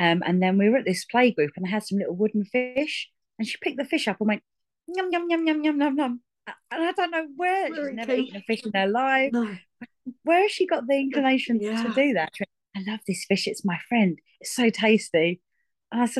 Mm. 0.00 0.12
Um, 0.12 0.22
and 0.26 0.42
then 0.42 0.58
we 0.58 0.68
were 0.68 0.78
at 0.78 0.84
this 0.84 1.04
play 1.04 1.30
group, 1.30 1.52
and 1.56 1.66
I 1.66 1.70
had 1.70 1.84
some 1.84 1.98
little 1.98 2.16
wooden 2.16 2.44
fish, 2.44 3.08
and 3.38 3.46
she 3.46 3.58
picked 3.60 3.78
the 3.78 3.84
fish 3.84 4.08
up 4.08 4.20
and 4.20 4.28
went, 4.28 4.42
"Yum 4.88 5.10
yum 5.12 5.30
yum 5.30 5.46
yum 5.46 5.64
yum 5.64 5.80
yum 5.80 5.96
yum." 5.96 6.20
And 6.46 6.84
I 6.84 6.92
don't 6.92 7.10
know 7.10 7.26
where, 7.36 7.70
where 7.70 7.88
she's 7.88 7.96
never 7.96 8.12
came. 8.12 8.24
eaten 8.24 8.36
a 8.36 8.42
fish 8.42 8.66
in 8.66 8.72
her 8.74 8.88
life. 8.88 9.32
No. 9.32 9.56
Where 10.24 10.42
has 10.42 10.50
she 10.50 10.66
got 10.66 10.86
the 10.86 10.98
inclination 10.98 11.58
yeah. 11.60 11.82
to 11.82 11.94
do 11.94 12.12
that? 12.14 12.32
I 12.76 12.82
love 12.86 13.00
this 13.06 13.24
fish. 13.26 13.46
It's 13.46 13.64
my 13.64 13.78
friend. 13.88 14.18
It's 14.40 14.54
so 14.54 14.68
tasty. 14.68 15.40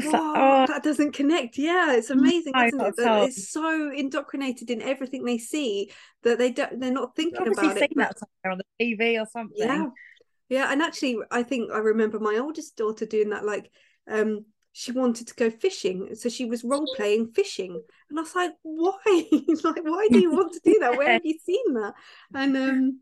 Oh, 0.07 0.33
oh, 0.37 0.67
that 0.67 0.83
doesn't 0.83 1.13
connect. 1.13 1.59
Yeah, 1.59 1.95
it's 1.95 2.11
amazing, 2.11 2.55
no, 2.57 2.67
isn't 2.67 2.81
it? 2.81 2.97
That 2.97 3.23
it's 3.23 3.51
so 3.51 3.91
indoctrinated 3.93 4.71
in 4.71 4.83
everything 4.83 5.25
they 5.25 5.39
see 5.39 5.91
that 6.23 6.39
they 6.39 6.51
don't. 6.51 6.81
They're 6.81 6.93
not 6.93 7.17
thinking 7.17 7.47
about 7.47 7.77
it. 7.77 7.91
That 7.97 8.19
somewhere 8.19 8.53
on 8.53 8.59
the 8.59 8.65
TV 8.85 9.19
or 9.19 9.27
something. 9.27 9.57
Yeah, 9.57 9.87
yeah. 10.49 10.73
And 10.73 10.83
actually, 10.83 11.19
I 11.31 11.43
think 11.43 11.71
I 11.73 11.79
remember 11.79 12.19
my 12.19 12.37
oldest 12.37 12.77
daughter 12.77 13.07
doing 13.07 13.31
that. 13.31 13.45
Like, 13.45 13.71
um, 14.09 14.45
she 14.73 14.93
wanted 14.93 15.29
to 15.29 15.35
go 15.35 15.51
fishing, 15.51 16.15
so 16.15 16.29
she 16.29 16.45
was 16.45 16.65
role 16.65 16.89
playing 16.95 17.29
fishing, 17.29 17.81
and 18.11 18.19
I 18.19 18.23
was 18.23 18.35
like, 18.35 18.53
"Why? 18.63 18.97
like, 19.65 19.85
why 19.85 20.09
do 20.13 20.19
you 20.19 20.33
want 20.33 20.53
to 20.55 20.61
do 20.65 20.79
that? 20.81 20.97
Where 20.97 21.13
have 21.13 21.25
you 21.25 21.39
seen 21.45 21.75
that?" 21.75 21.95
And 22.35 22.57
um, 22.57 23.01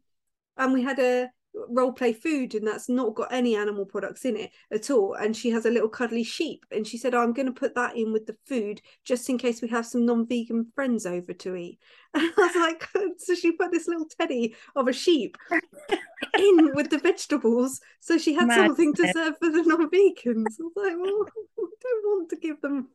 and 0.57 0.73
we 0.73 0.83
had 0.83 0.99
a 0.99 1.31
role 1.55 1.93
play 1.93 2.13
food 2.13 2.55
and 2.55 2.67
that's 2.67 2.89
not 2.89 3.15
got 3.15 3.33
any 3.33 3.57
animal 3.57 3.85
products 3.85 4.25
in 4.25 4.37
it 4.37 4.51
at 4.71 4.91
all. 4.91 5.15
And 5.15 5.37
she 5.37 5.51
has 5.51 5.67
a 5.67 5.71
little 5.71 5.89
cuddly 5.89 6.25
sheep 6.25 6.65
and 6.71 6.87
she 6.87 6.99
said 6.99 7.15
oh, 7.15 7.23
i'm 7.23 7.33
going 7.33 7.47
to 7.47 7.53
put 7.53 7.75
that 7.75 7.97
in 7.97 8.13
with 8.13 8.27
the 8.27 8.37
food 8.47 8.81
just 9.05 9.29
in 9.29 9.39
case 9.39 9.61
we 9.61 9.69
have 9.69 9.87
some 9.87 10.07
non-vegan 10.07 10.73
friends 10.75 11.07
over 11.07 11.33
to 11.33 11.57
eat. 11.57 11.79
And 12.15 12.31
i 12.37 12.43
was 12.43 12.57
like 12.57 12.89
so 13.19 13.35
she 13.35 13.53
put 13.53 13.73
this 13.73 13.89
little 13.89 14.07
teddy 14.07 14.55
of 14.77 14.87
a 14.87 14.93
sheep 14.93 15.39
in 16.39 16.75
with 16.75 16.91
the 16.91 16.99
vegetables 16.99 17.81
so 18.01 18.19
she 18.19 18.35
had 18.35 18.49
Mad. 18.49 18.67
something 18.67 18.93
to 18.95 19.13
serve 19.13 19.39
for 19.39 19.51
the 19.51 19.63
non-vegans. 19.63 20.47
I 20.47 20.63
was 20.63 20.73
like 20.77 20.95
well 20.99 21.27
i 21.59 21.67
don't 21.83 22.05
want 22.05 22.29
to 22.31 22.37
give 22.37 22.61
them 22.61 22.89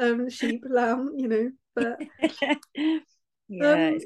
um 0.00 0.30
sheep 0.30 0.64
lamb 0.66 1.12
you 1.16 1.28
know 1.28 1.50
but 1.74 1.98
yeah 3.48 3.88
um, 3.88 3.98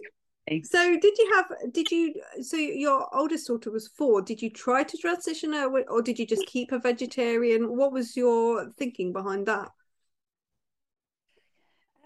so 0.64 0.98
did 0.98 1.18
you 1.18 1.32
have 1.34 1.72
did 1.72 1.90
you 1.90 2.14
so 2.40 2.56
your 2.56 3.14
oldest 3.16 3.46
daughter 3.46 3.70
was 3.70 3.88
four. 3.88 4.22
Did 4.22 4.42
you 4.42 4.50
try 4.50 4.82
to 4.82 4.96
transition 4.96 5.52
her 5.52 5.68
or 5.88 6.02
did 6.02 6.18
you 6.18 6.26
just 6.26 6.46
keep 6.46 6.70
her 6.70 6.78
vegetarian? 6.78 7.76
What 7.76 7.92
was 7.92 8.16
your 8.16 8.70
thinking 8.78 9.12
behind 9.12 9.46
that? 9.46 9.70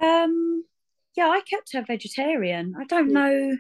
Um 0.01 0.65
yeah 1.17 1.29
i 1.29 1.41
kept 1.41 1.73
her 1.73 1.85
vegetarian. 1.87 2.75
I 2.79 2.85
don't 2.85 3.13
know 3.13 3.57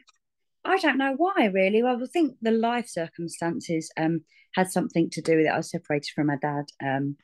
i 0.65 0.77
don't 0.79 0.99
know 0.99 1.15
why 1.17 1.51
really. 1.53 1.83
Well 1.83 2.01
i 2.03 2.07
think 2.07 2.37
the 2.43 2.51
life 2.51 2.89
circumstances 2.89 3.91
um 3.97 4.23
had 4.55 4.71
something 4.71 5.11
to 5.11 5.23
do 5.23 5.37
with 5.37 5.47
it. 5.47 5.53
I 5.53 5.57
was 5.57 5.71
separated 5.71 6.13
from 6.15 6.27
my 6.27 6.37
dad 6.41 6.65
um 6.85 7.17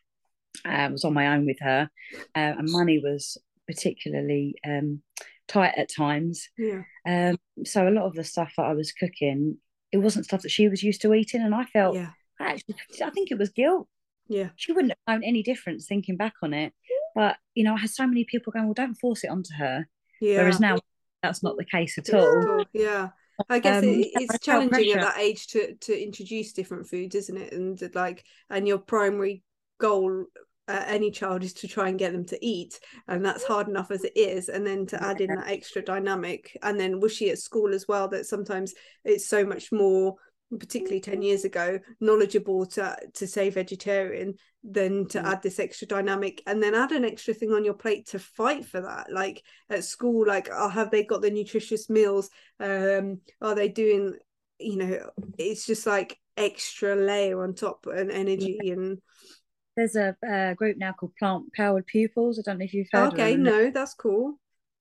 i 0.65 0.89
was 0.89 1.05
on 1.05 1.13
my 1.13 1.35
own 1.35 1.45
with 1.47 1.59
her 1.61 1.91
uh, 2.35 2.55
and 2.59 2.73
money 2.73 2.99
was 2.99 3.37
particularly 3.67 4.55
um 4.67 5.03
tight 5.49 5.75
at 5.77 5.91
times. 5.95 6.49
Yeah. 6.57 6.83
Um, 7.07 7.37
so 7.65 7.89
a 7.89 7.91
lot 7.91 8.07
of 8.07 8.15
the 8.15 8.25
stuff 8.25 8.53
that 8.57 8.67
I 8.67 8.75
was 8.75 8.93
cooking, 8.93 9.59
it 9.93 9.99
wasn't 9.99 10.27
stuff 10.27 10.43
that 10.43 10.51
she 10.51 10.69
was 10.69 10.83
used 10.83 11.03
to 11.03 11.15
eating, 11.15 11.43
and 11.43 11.55
I 11.55 11.65
felt 11.65 11.97
yeah. 11.97 12.11
actually, 12.41 12.77
I 13.05 13.11
think 13.11 13.31
it 13.31 13.39
was 13.39 13.51
guilt. 13.51 13.89
Yeah. 14.29 14.51
She 14.57 14.73
wouldn't 14.73 14.93
have 15.07 15.17
known 15.17 15.25
any 15.25 15.43
difference 15.43 15.87
thinking 15.87 16.17
back 16.17 16.35
on 16.43 16.53
it. 16.53 16.73
But 17.15 17.37
you 17.55 17.65
know, 17.65 17.75
I 17.75 17.79
had 17.79 17.91
so 17.91 18.07
many 18.07 18.25
people 18.25 18.53
going, 18.53 18.67
"Well, 18.67 18.75
don't 18.75 18.95
force 18.95 19.25
it 19.25 19.31
onto 19.31 19.55
her." 19.55 19.89
Yeah. 20.21 20.39
Whereas 20.39 20.61
now, 20.61 20.79
that's 21.23 21.43
not 21.43 21.57
the 21.57 21.65
case 21.65 21.99
at 21.99 22.13
all. 22.13 22.65
Yeah. 22.73 23.09
I 23.49 23.61
guess 23.61 23.83
um, 23.83 23.89
it, 23.89 24.11
it's 24.15 24.39
challenging 24.45 24.93
at 24.93 25.01
that 25.01 25.19
age 25.19 25.47
to 25.49 25.75
to 25.75 26.03
introduce 26.03 26.53
different 26.53 26.89
foods, 26.89 27.15
isn't 27.15 27.37
it? 27.37 27.53
And 27.53 27.81
like, 27.95 28.25
and 28.51 28.67
your 28.67 28.79
primary 28.79 29.43
goal 29.79 30.27
uh, 30.69 30.85
any 30.87 31.11
child 31.11 31.43
is 31.43 31.53
to 31.55 31.67
try 31.67 31.89
and 31.89 31.99
get 31.99 32.13
them 32.13 32.25
to 32.25 32.39
eat 32.45 32.79
and 33.09 33.25
that's 33.25 33.45
hard 33.45 33.69
enough 33.69 33.91
as 33.91 34.05
it 34.05 34.17
is 34.17 34.49
and 34.49 34.67
then 34.67 34.87
to 34.87 35.03
add 35.03 35.21
in 35.21 35.35
that 35.35 35.49
extra 35.49 35.83
dynamic 35.83 36.57
and 36.63 36.79
then 36.79 37.01
was 37.01 37.13
she 37.13 37.31
at 37.31 37.39
school 37.39 37.75
as 37.75 37.87
well 37.89 38.09
that 38.09 38.27
sometimes 38.27 38.75
it's 39.05 39.29
so 39.29 39.45
much 39.45 39.73
more 39.73 40.15
particularly 40.59 41.01
10 41.01 41.21
years 41.21 41.45
ago 41.45 41.79
knowledgeable 42.01 42.65
to 42.65 42.97
to 43.13 43.27
say 43.27 43.51
vegetarian 43.51 44.35
than 44.65 45.07
to 45.07 45.25
add 45.25 45.43
this 45.43 45.59
extra 45.59 45.87
dynamic 45.87 46.43
and 46.47 46.63
then 46.63 46.75
add 46.75 46.93
an 46.93 47.05
extra 47.05 47.35
thing 47.35 47.53
on 47.53 47.65
your 47.65 47.75
plate 47.75 48.07
to 48.07 48.19
fight 48.19 48.65
for 48.65 48.81
that. 48.81 49.13
Like 49.13 49.43
at 49.71 49.85
school 49.85 50.27
like 50.27 50.49
oh 50.53 50.69
have 50.69 50.91
they 50.91 51.05
got 51.05 51.23
the 51.23 51.31
nutritious 51.31 51.91
meals? 51.91 52.31
Um 52.61 53.21
are 53.41 53.55
they 53.55 53.69
doing 53.69 54.15
you 54.59 54.77
know 54.77 55.11
it's 55.39 55.67
just 55.67 55.87
like 55.87 56.19
extra 56.37 56.95
layer 56.95 57.43
on 57.43 57.55
top 57.55 57.87
and 57.87 58.11
energy 58.11 58.59
and 58.71 58.99
there's 59.79 59.95
a, 59.95 60.17
a 60.29 60.55
group 60.57 60.77
now 60.77 60.93
called 60.93 61.15
Plant 61.17 61.53
Powered 61.55 61.87
Pupils. 61.87 62.39
I 62.39 62.43
don't 62.43 62.59
know 62.59 62.65
if 62.65 62.75
you've 62.75 62.89
heard. 62.91 63.09
Of 63.09 63.13
Okay, 63.15 63.37
no, 63.37 63.71
that's 63.71 63.95
cool. 63.95 64.35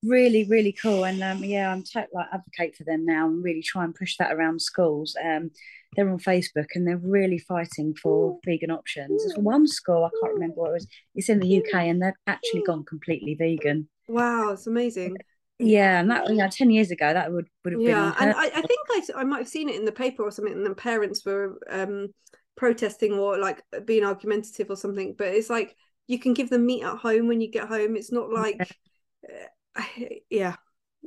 Really, 0.04 0.44
really 0.46 0.72
cool, 0.72 1.06
and 1.06 1.24
um, 1.24 1.44
yeah, 1.44 1.72
I'm 1.72 1.84
to- 1.84 2.08
like 2.14 2.28
advocate 2.34 2.76
for 2.76 2.84
them 2.84 3.06
now 3.06 3.28
and 3.28 3.44
really 3.44 3.62
try 3.62 3.84
and 3.84 3.94
push 3.94 4.18
that 4.18 4.34
around 4.34 4.60
schools. 4.62 5.16
Um, 5.24 5.52
they're 5.96 6.10
on 6.10 6.20
Facebook 6.20 6.68
and 6.74 6.88
they're 6.88 6.98
really 6.98 7.38
fighting 7.38 7.94
for 7.96 8.40
vegan 8.46 8.72
options. 8.72 9.24
There's 9.24 9.38
one 9.38 9.68
school 9.68 10.04
I 10.04 10.10
can't 10.22 10.34
remember 10.34 10.56
what 10.62 10.70
it 10.70 10.74
was. 10.74 10.88
It's 11.16 11.30
in 11.30 11.40
the 11.40 11.58
UK 11.58 11.76
and 11.76 12.02
they've 12.02 12.14
actually 12.28 12.64
gone 12.64 12.84
completely 12.84 13.36
vegan. 13.36 13.88
Wow, 14.08 14.52
it's 14.52 14.68
amazing. 14.68 15.18
Yeah, 15.60 16.00
and 16.00 16.12
that 16.12 16.28
you 16.30 16.36
know, 16.36 16.50
ten 16.50 16.70
years 16.70 16.92
ago 16.92 17.14
that 17.14 17.32
would 17.32 17.48
would 17.64 17.74
have 17.74 17.82
yeah, 17.82 17.88
been. 17.88 17.96
Yeah, 17.96 18.16
and 18.20 18.34
I, 18.34 18.46
I 18.46 18.62
think 18.62 18.80
I, 18.90 19.02
I 19.22 19.24
might 19.24 19.40
have 19.40 19.48
seen 19.48 19.70
it 19.70 19.76
in 19.76 19.86
the 19.86 19.92
paper 19.92 20.24
or 20.24 20.32
something, 20.32 20.54
and 20.54 20.66
the 20.66 20.76
parents 20.76 21.26
were 21.26 21.60
um 21.70 22.10
protesting 22.58 23.14
or 23.14 23.38
like 23.38 23.64
being 23.86 24.04
argumentative 24.04 24.70
or 24.70 24.76
something 24.76 25.16
but 25.18 25.28
it's 25.28 25.50
like 25.50 25.76
you 26.08 26.18
can 26.18 26.34
give 26.34 26.50
them 26.50 26.66
meat 26.66 26.84
at 26.84 26.98
home 26.98 27.28
when 27.28 27.42
you 27.42 27.52
get 27.52 27.68
home. 27.68 27.96
It's 27.96 28.12
not 28.12 28.32
like 28.32 28.60
uh, 29.76 29.84
yeah. 30.30 30.56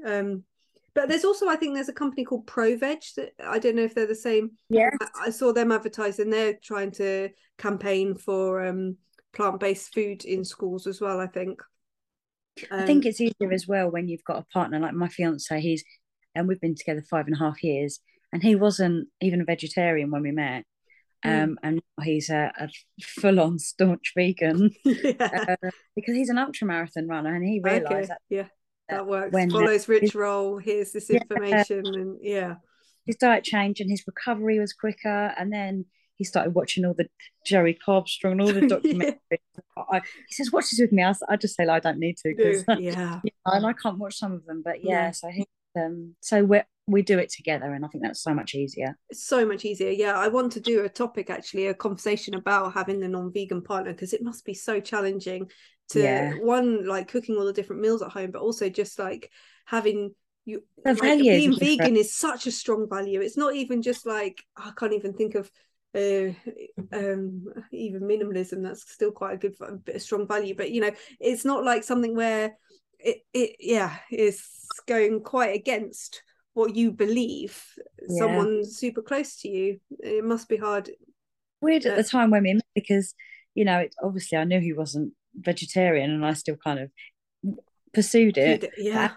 Um 0.06 0.44
but 0.92 1.08
there's 1.08 1.24
also 1.24 1.48
i 1.48 1.54
think 1.54 1.72
there's 1.72 1.88
a 1.88 1.92
company 1.92 2.24
called 2.24 2.48
proveg 2.48 3.14
that 3.14 3.30
i 3.46 3.60
don't 3.60 3.76
know 3.76 3.84
if 3.84 3.94
they're 3.94 4.06
the 4.06 4.14
same. 4.14 4.50
Yeah 4.68 4.90
I, 5.00 5.26
I, 5.26 5.30
saw 5.30 5.52
them 5.52 5.70
advertising. 5.72 6.30
They're 6.30 6.58
trying 6.62 6.90
to 6.92 7.30
campaign 7.58 8.16
for 8.16 8.66
um 8.66 8.96
plant-based 9.32 9.94
food 9.94 10.24
in 10.24 10.44
schools 10.44 10.88
as 10.88 11.00
well 11.00 11.20
i 11.20 11.26
think. 11.28 11.62
Um, 12.72 12.80
i 12.80 12.86
think 12.86 13.06
it's 13.06 13.20
easier 13.20 13.52
as 13.52 13.68
well 13.68 13.88
when 13.88 14.08
you've 14.08 14.24
got 14.24 14.38
a 14.38 14.46
partner 14.52 14.80
like 14.80 14.94
my 14.94 15.08
fiance 15.08 15.60
he's 15.60 15.84
and 16.34 16.48
we've 16.48 16.60
been 16.60 16.74
together 16.74 17.04
five 17.08 17.26
and 17.26 17.36
a 17.36 17.38
half 17.38 17.62
years 17.62 18.00
and 18.32 18.42
he 18.42 18.56
wasn't 18.56 19.06
even 19.20 19.40
a 19.40 19.44
vegetarian 19.44 20.10
when 20.10 20.22
we 20.22 20.32
met 20.32 20.64
Mm. 21.24 21.42
Um, 21.42 21.58
and 21.62 21.82
he's 22.02 22.30
a, 22.30 22.50
a 22.58 22.68
full-on 23.02 23.58
staunch 23.58 24.12
vegan 24.16 24.70
yeah. 24.84 25.46
uh, 25.62 25.70
because 25.94 26.14
he's 26.14 26.30
an 26.30 26.38
ultra 26.38 26.66
marathon 26.66 27.08
runner, 27.08 27.34
and 27.34 27.44
he 27.44 27.60
realised 27.62 27.86
okay. 27.92 28.06
that 28.06 28.20
yeah, 28.30 28.46
that 28.88 29.06
works. 29.06 29.32
When, 29.32 29.50
Follows 29.50 29.88
Rich 29.88 30.14
Roll. 30.14 30.58
Here's 30.58 30.92
this 30.92 31.10
information, 31.10 31.84
yeah. 31.84 31.92
and 31.92 32.18
yeah, 32.22 32.54
his 33.04 33.16
diet 33.16 33.44
changed, 33.44 33.80
and 33.80 33.90
his 33.90 34.04
recovery 34.06 34.58
was 34.58 34.72
quicker, 34.72 35.34
and 35.38 35.52
then 35.52 35.84
he 36.20 36.24
started 36.24 36.54
watching 36.54 36.84
all 36.84 36.92
the 36.92 37.08
Jerry 37.46 37.78
Carbstrong 37.86 38.32
and 38.32 38.40
all 38.42 38.52
the 38.52 38.60
documentaries. 38.60 39.18
yeah. 39.30 39.82
I, 39.90 40.00
he 40.28 40.34
says, 40.34 40.52
"Watch 40.52 40.70
this 40.70 40.78
with 40.80 40.92
me." 40.92 41.02
I, 41.02 41.14
I 41.30 41.36
just 41.36 41.56
say, 41.56 41.64
like, 41.64 41.84
"I 41.84 41.90
don't 41.90 41.98
need 41.98 42.18
to," 42.18 42.34
because 42.36 42.64
yeah. 42.78 43.20
yeah, 43.24 43.30
and 43.46 43.64
I 43.64 43.72
can't 43.72 43.98
watch 43.98 44.16
some 44.16 44.32
of 44.32 44.44
them. 44.44 44.60
But 44.62 44.84
yeah, 44.84 44.90
yeah. 44.90 45.10
so 45.12 45.28
he, 45.28 45.46
um, 45.76 46.14
so 46.20 46.44
we're 46.44 46.64
we 46.86 47.02
do 47.02 47.18
it 47.18 47.30
together 47.30 47.72
and 47.72 47.84
i 47.84 47.88
think 47.88 48.02
that's 48.02 48.22
so 48.22 48.34
much 48.34 48.54
easier. 48.54 48.96
It's 49.10 49.24
so 49.24 49.46
much 49.46 49.64
easier. 49.64 49.90
Yeah 49.90 50.18
i 50.18 50.28
want 50.28 50.52
to 50.52 50.60
do 50.60 50.84
a 50.84 50.88
topic 50.88 51.30
actually 51.30 51.68
a 51.68 51.74
conversation 51.74 52.34
about 52.34 52.74
having 52.74 53.00
the 53.00 53.08
non-vegan 53.08 53.62
partner 53.62 53.92
because 53.92 54.12
it 54.12 54.22
must 54.22 54.44
be 54.44 54.54
so 54.54 54.80
challenging 54.80 55.48
to 55.90 56.02
yeah. 56.02 56.34
one 56.40 56.86
like 56.86 57.08
cooking 57.08 57.36
all 57.36 57.44
the 57.44 57.52
different 57.52 57.82
meals 57.82 58.02
at 58.02 58.10
home 58.10 58.30
but 58.30 58.42
also 58.42 58.68
just 58.68 58.98
like 58.98 59.30
having 59.66 60.14
you 60.44 60.62
like, 60.84 61.00
being 61.00 61.56
vegan 61.58 61.96
is 61.96 62.14
such 62.14 62.46
a 62.46 62.50
strong 62.50 62.88
value. 62.88 63.20
It's 63.20 63.36
not 63.36 63.54
even 63.54 63.82
just 63.82 64.06
like 64.06 64.42
i 64.56 64.72
can't 64.76 64.94
even 64.94 65.12
think 65.12 65.34
of 65.34 65.50
uh, 65.94 66.32
um 66.92 67.44
even 67.72 68.02
minimalism 68.02 68.62
that's 68.62 68.90
still 68.90 69.10
quite 69.10 69.34
a 69.34 69.38
good 69.38 69.54
a 69.92 69.98
strong 69.98 70.26
value 70.26 70.54
but 70.56 70.70
you 70.70 70.80
know 70.80 70.92
it's 71.18 71.44
not 71.44 71.64
like 71.64 71.82
something 71.82 72.14
where 72.14 72.56
it, 73.04 73.18
it 73.32 73.56
yeah 73.60 73.96
is 74.10 74.42
going 74.86 75.20
quite 75.22 75.54
against 75.54 76.22
what 76.54 76.74
you 76.74 76.90
believe 76.90 77.64
yeah. 78.08 78.18
someone 78.18 78.64
super 78.64 79.02
close 79.02 79.36
to 79.36 79.48
you 79.48 79.80
it 80.00 80.24
must 80.24 80.48
be 80.48 80.56
hard 80.56 80.90
weird 81.60 81.86
at 81.86 81.96
the 81.96 82.04
time 82.04 82.30
when 82.30 82.42
we 82.42 82.54
met 82.54 82.64
because 82.74 83.14
you 83.54 83.64
know 83.64 83.78
it, 83.78 83.94
obviously 84.02 84.36
i 84.36 84.44
knew 84.44 84.60
he 84.60 84.72
wasn't 84.72 85.12
vegetarian 85.34 86.10
and 86.10 86.26
i 86.26 86.32
still 86.32 86.56
kind 86.56 86.78
of 86.78 86.90
pursued 87.92 88.36
it 88.36 88.70
yeah 88.78 89.12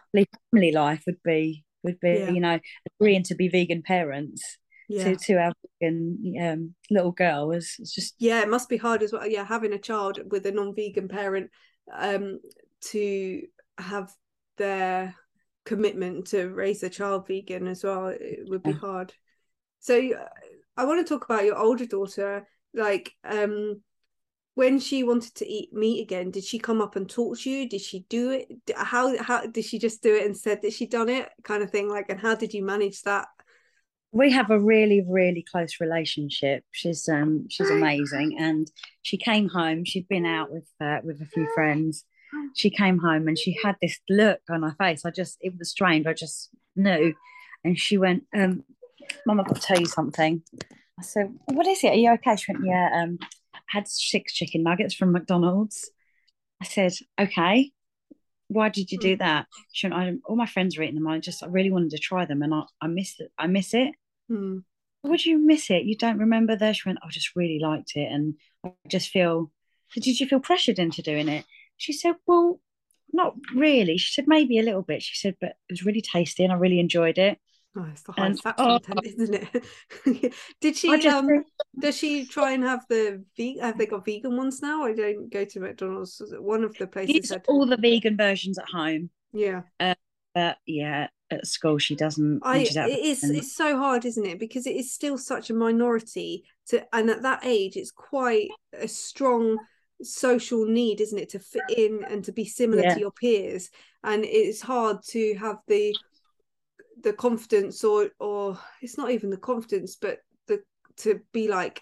family 0.52 0.72
life 0.72 1.04
would 1.06 1.22
be 1.24 1.64
would 1.84 2.00
be 2.00 2.10
yeah. 2.10 2.30
you 2.30 2.40
know 2.40 2.60
agreeing 3.00 3.24
to 3.24 3.36
be 3.36 3.48
vegan 3.48 3.82
parents 3.82 4.58
yeah. 4.90 5.04
to 5.04 5.16
to 5.16 5.34
our 5.36 5.54
vegan 5.82 6.36
um, 6.42 6.76
little 6.90 7.12
girl 7.12 7.48
was 7.48 7.78
just 7.94 8.16
yeah 8.20 8.42
it 8.42 8.50
must 8.50 8.70
be 8.70 8.78
hard 8.78 9.04
as 9.04 9.12
well 9.12 9.28
yeah 9.28 9.44
having 9.44 9.74
a 9.74 9.80
child 9.80 10.20
with 10.32 10.46
a 10.46 10.52
non-vegan 10.52 11.08
parent 11.08 11.50
um 11.96 12.40
to 12.82 13.42
have 13.78 14.12
their 14.58 15.16
commitment 15.66 16.28
to 16.28 16.50
raise 16.50 16.84
a 16.84 16.90
child 16.90 17.28
vegan 17.28 17.68
as 17.68 17.84
well 17.84 18.08
it 18.08 18.40
would 18.48 18.64
be 18.64 18.72
hard. 18.74 19.14
So 19.80 19.98
uh, 19.98 20.28
i 20.76 20.86
want 20.86 21.06
to 21.06 21.14
talk 21.14 21.24
about 21.26 21.46
your 21.46 21.58
older 21.58 21.86
daughter 21.86 22.48
like 22.74 23.14
um 23.24 23.80
when 24.56 24.80
she 24.80 25.04
wanted 25.04 25.34
to 25.36 25.48
eat 25.48 25.74
meat 25.74 26.02
again 26.02 26.32
did 26.32 26.44
she 26.44 26.60
come 26.60 26.82
up 26.82 26.96
and 26.96 27.10
talk 27.10 27.40
to 27.40 27.50
you? 27.50 27.68
Did 27.68 27.82
she 27.82 28.06
do 28.08 28.32
it? 28.32 28.48
How 28.76 29.18
how 29.22 29.46
did 29.48 29.66
she 29.66 29.80
just 29.80 30.04
do 30.04 30.16
it 30.16 30.26
and 30.26 30.38
said 30.38 30.62
that 30.62 30.74
she'd 30.74 30.92
done 30.92 31.10
it 31.10 31.30
kind 31.44 31.64
of 31.64 31.72
thing 31.72 31.90
like 31.90 32.06
and 32.10 32.20
how 32.20 32.36
did 32.36 32.54
you 32.54 32.64
manage 32.64 33.02
that? 33.02 33.28
We 34.12 34.32
have 34.32 34.52
a 34.52 34.60
really 34.60 35.04
really 35.08 35.44
close 35.50 35.80
relationship. 35.80 36.64
She's 36.72 37.10
um 37.10 37.48
she's 37.50 37.72
amazing 37.72 38.38
and 38.40 38.72
she 39.02 39.18
came 39.18 39.50
home 39.50 39.86
she'd 39.86 40.08
been 40.08 40.26
out 40.26 40.52
with 40.52 40.68
uh, 40.80 41.00
with 41.04 41.20
a 41.22 41.26
few 41.26 41.48
friends 41.56 42.06
she 42.56 42.70
came 42.70 43.00
home 43.00 43.28
and 43.28 43.38
she 43.38 43.58
had 43.64 43.76
this 43.82 44.00
look 44.10 44.42
on 44.50 44.64
her 44.64 44.76
face. 44.80 45.06
I 45.06 45.12
just, 45.12 45.38
it 45.42 45.54
was 45.58 45.70
strange. 45.70 46.08
I 46.08 46.14
just 46.14 46.50
knew. 46.76 47.14
And 47.64 47.78
she 47.78 47.98
went, 47.98 48.24
um, 48.36 48.64
Mum, 49.26 49.40
I've 49.40 49.48
got 49.48 49.56
to 49.56 49.62
tell 49.62 49.80
you 49.80 49.86
something. 49.86 50.42
I 51.00 51.04
said, 51.04 51.34
What 51.46 51.68
is 51.68 51.84
it? 51.84 51.94
Are 51.94 51.96
you 51.96 52.12
okay? 52.14 52.36
She 52.36 52.52
went, 52.52 52.66
Yeah, 52.66 52.90
um, 52.94 53.18
I 53.54 53.60
had 53.68 53.88
six 53.88 54.34
chicken 54.34 54.64
nuggets 54.64 54.94
from 54.94 55.12
McDonald's. 55.12 55.90
I 56.62 56.66
said, 56.66 56.94
Okay. 57.20 57.72
Why 58.48 58.70
did 58.70 58.92
you 58.92 59.00
do 59.00 59.14
hmm. 59.14 59.20
that? 59.20 59.48
She 59.72 59.88
went, 59.88 60.00
I, 60.00 60.14
all 60.26 60.36
my 60.36 60.46
friends 60.46 60.78
are 60.78 60.84
eating 60.84 60.96
them. 60.96 61.08
I 61.08 61.20
just, 61.20 61.44
I 61.44 61.48
really 61.48 61.72
wanted 61.72 61.92
to 61.92 61.98
try 61.98 62.26
them 62.26 62.42
and 62.42 62.54
I, 62.54 62.64
I 62.82 62.88
miss 62.88 63.20
it. 63.20 63.32
I 63.38 63.48
miss 63.48 63.74
it. 63.74 63.94
Hmm. 64.30 64.60
would 65.04 65.26
you 65.26 65.38
miss 65.38 65.70
it? 65.70 65.84
You 65.84 65.98
don't 65.98 66.20
remember 66.20 66.56
there? 66.56 66.74
She 66.74 66.88
went, 66.88 67.00
I 67.04 67.10
just 67.10 67.36
really 67.36 67.60
liked 67.60 67.94
it. 67.96 68.12
And 68.12 68.36
I 68.66 68.72
just 68.88 69.10
feel, 69.10 69.52
did 69.96 70.20
you 70.20 70.28
feel 70.28 70.40
pressured 70.40 70.80
into 70.80 71.02
doing 71.02 71.28
it? 71.28 71.46
She 71.84 71.92
said, 71.92 72.16
well, 72.26 72.62
not 73.12 73.36
really. 73.54 73.98
She 73.98 74.14
said, 74.14 74.26
maybe 74.26 74.58
a 74.58 74.64
little 74.64 74.82
bit. 74.82 75.04
She 75.04 75.16
said, 75.16 75.36
but 75.42 75.50
it 75.50 75.74
was 75.74 75.86
really 75.86 76.02
tasty 76.02 76.44
and 76.44 76.54
I 76.54 76.56
really 76.56 76.80
enjoyed 76.80 77.18
it. 77.18 77.40
Oh, 77.76 77.86
it's 77.92 78.04
the 78.04 78.14
high 78.14 78.28
and, 78.28 78.40
oh, 78.46 78.80
content, 78.80 79.18
isn't 79.20 79.50
it? 80.06 80.34
Did 80.62 80.78
she? 80.78 81.08
Um, 81.08 81.28
think... 81.28 81.48
does 81.80 81.98
she 81.98 82.26
try 82.26 82.52
and 82.52 82.64
have 82.64 82.86
the 82.88 83.24
vegan? 83.36 83.64
Have 83.64 83.78
they 83.80 83.88
got 83.88 84.06
vegan 84.06 84.38
ones 84.38 84.62
now? 84.62 84.84
I 84.86 84.94
don't 84.94 85.32
go 85.34 85.44
to 85.44 85.60
McDonald's. 85.60 86.22
One 86.38 86.64
of 86.64 86.78
the 86.78 86.86
places 86.86 87.32
had 87.32 87.44
all 87.48 87.66
the 87.66 87.78
vegan 87.78 88.16
versions 88.16 88.60
at 88.60 88.70
home. 88.70 89.10
Yeah. 89.34 89.64
Uh, 89.80 89.96
but 90.36 90.58
yeah, 90.68 91.08
at 91.32 91.48
school 91.48 91.80
she 91.80 91.96
doesn't. 91.96 92.42
I 92.44 92.60
it 92.60 93.00
is 93.00 93.24
it's 93.24 93.56
so 93.56 93.76
hard, 93.78 94.06
isn't 94.06 94.26
it? 94.26 94.40
Because 94.40 94.68
it 94.68 94.76
is 94.76 94.94
still 94.94 95.18
such 95.18 95.50
a 95.50 95.56
minority 95.56 96.44
to, 96.68 96.86
and 96.96 97.10
at 97.10 97.24
that 97.24 97.44
age, 97.44 97.76
it's 97.76 97.92
quite 97.92 98.50
a 98.74 98.88
strong 98.88 99.58
social 100.02 100.66
need, 100.66 101.02
isn't 101.02 101.20
it, 101.20 101.30
to 101.30 101.40
fit 101.40 101.64
in 101.76 102.04
and 102.10 102.24
to 102.26 102.32
be 102.32 102.46
similar 102.46 102.84
yeah. 102.84 102.94
to 102.94 103.00
your 103.00 103.12
peers, 103.12 103.70
and 104.04 104.26
it's 104.26 104.62
hard 104.62 104.98
to 105.10 105.36
have 105.36 105.58
the 105.68 105.96
the 107.02 107.14
confidence 107.14 107.84
or 107.84 108.10
or 108.20 108.58
it's 108.82 108.98
not 108.98 109.12
even 109.12 109.30
the 109.30 109.38
confidence 109.38 109.98
but 110.00 110.20
the 110.48 110.62
to 110.96 111.20
be 111.34 111.48
like 111.48 111.82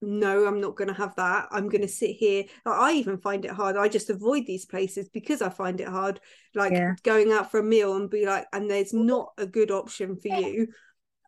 no 0.00 0.46
i'm 0.46 0.60
not 0.60 0.76
going 0.76 0.88
to 0.88 0.94
have 0.94 1.14
that. 1.14 1.46
I'm 1.52 1.68
going 1.68 1.82
to 1.82 1.88
sit 1.88 2.16
here. 2.16 2.44
I 2.66 2.94
even 2.94 3.18
find 3.18 3.44
it 3.44 3.52
hard. 3.52 3.76
I 3.76 3.88
just 3.88 4.10
avoid 4.10 4.46
these 4.46 4.66
places 4.66 5.08
because 5.08 5.42
i 5.42 5.48
find 5.48 5.80
it 5.80 5.88
hard 5.88 6.18
like 6.54 6.72
yeah. 6.72 6.94
going 7.04 7.32
out 7.32 7.50
for 7.50 7.60
a 7.60 7.64
meal 7.64 7.96
and 7.96 8.10
be 8.10 8.26
like 8.26 8.46
and 8.52 8.68
there's 8.68 8.92
not 8.92 9.32
a 9.38 9.46
good 9.46 9.70
option 9.70 10.16
for 10.16 10.28
you 10.28 10.68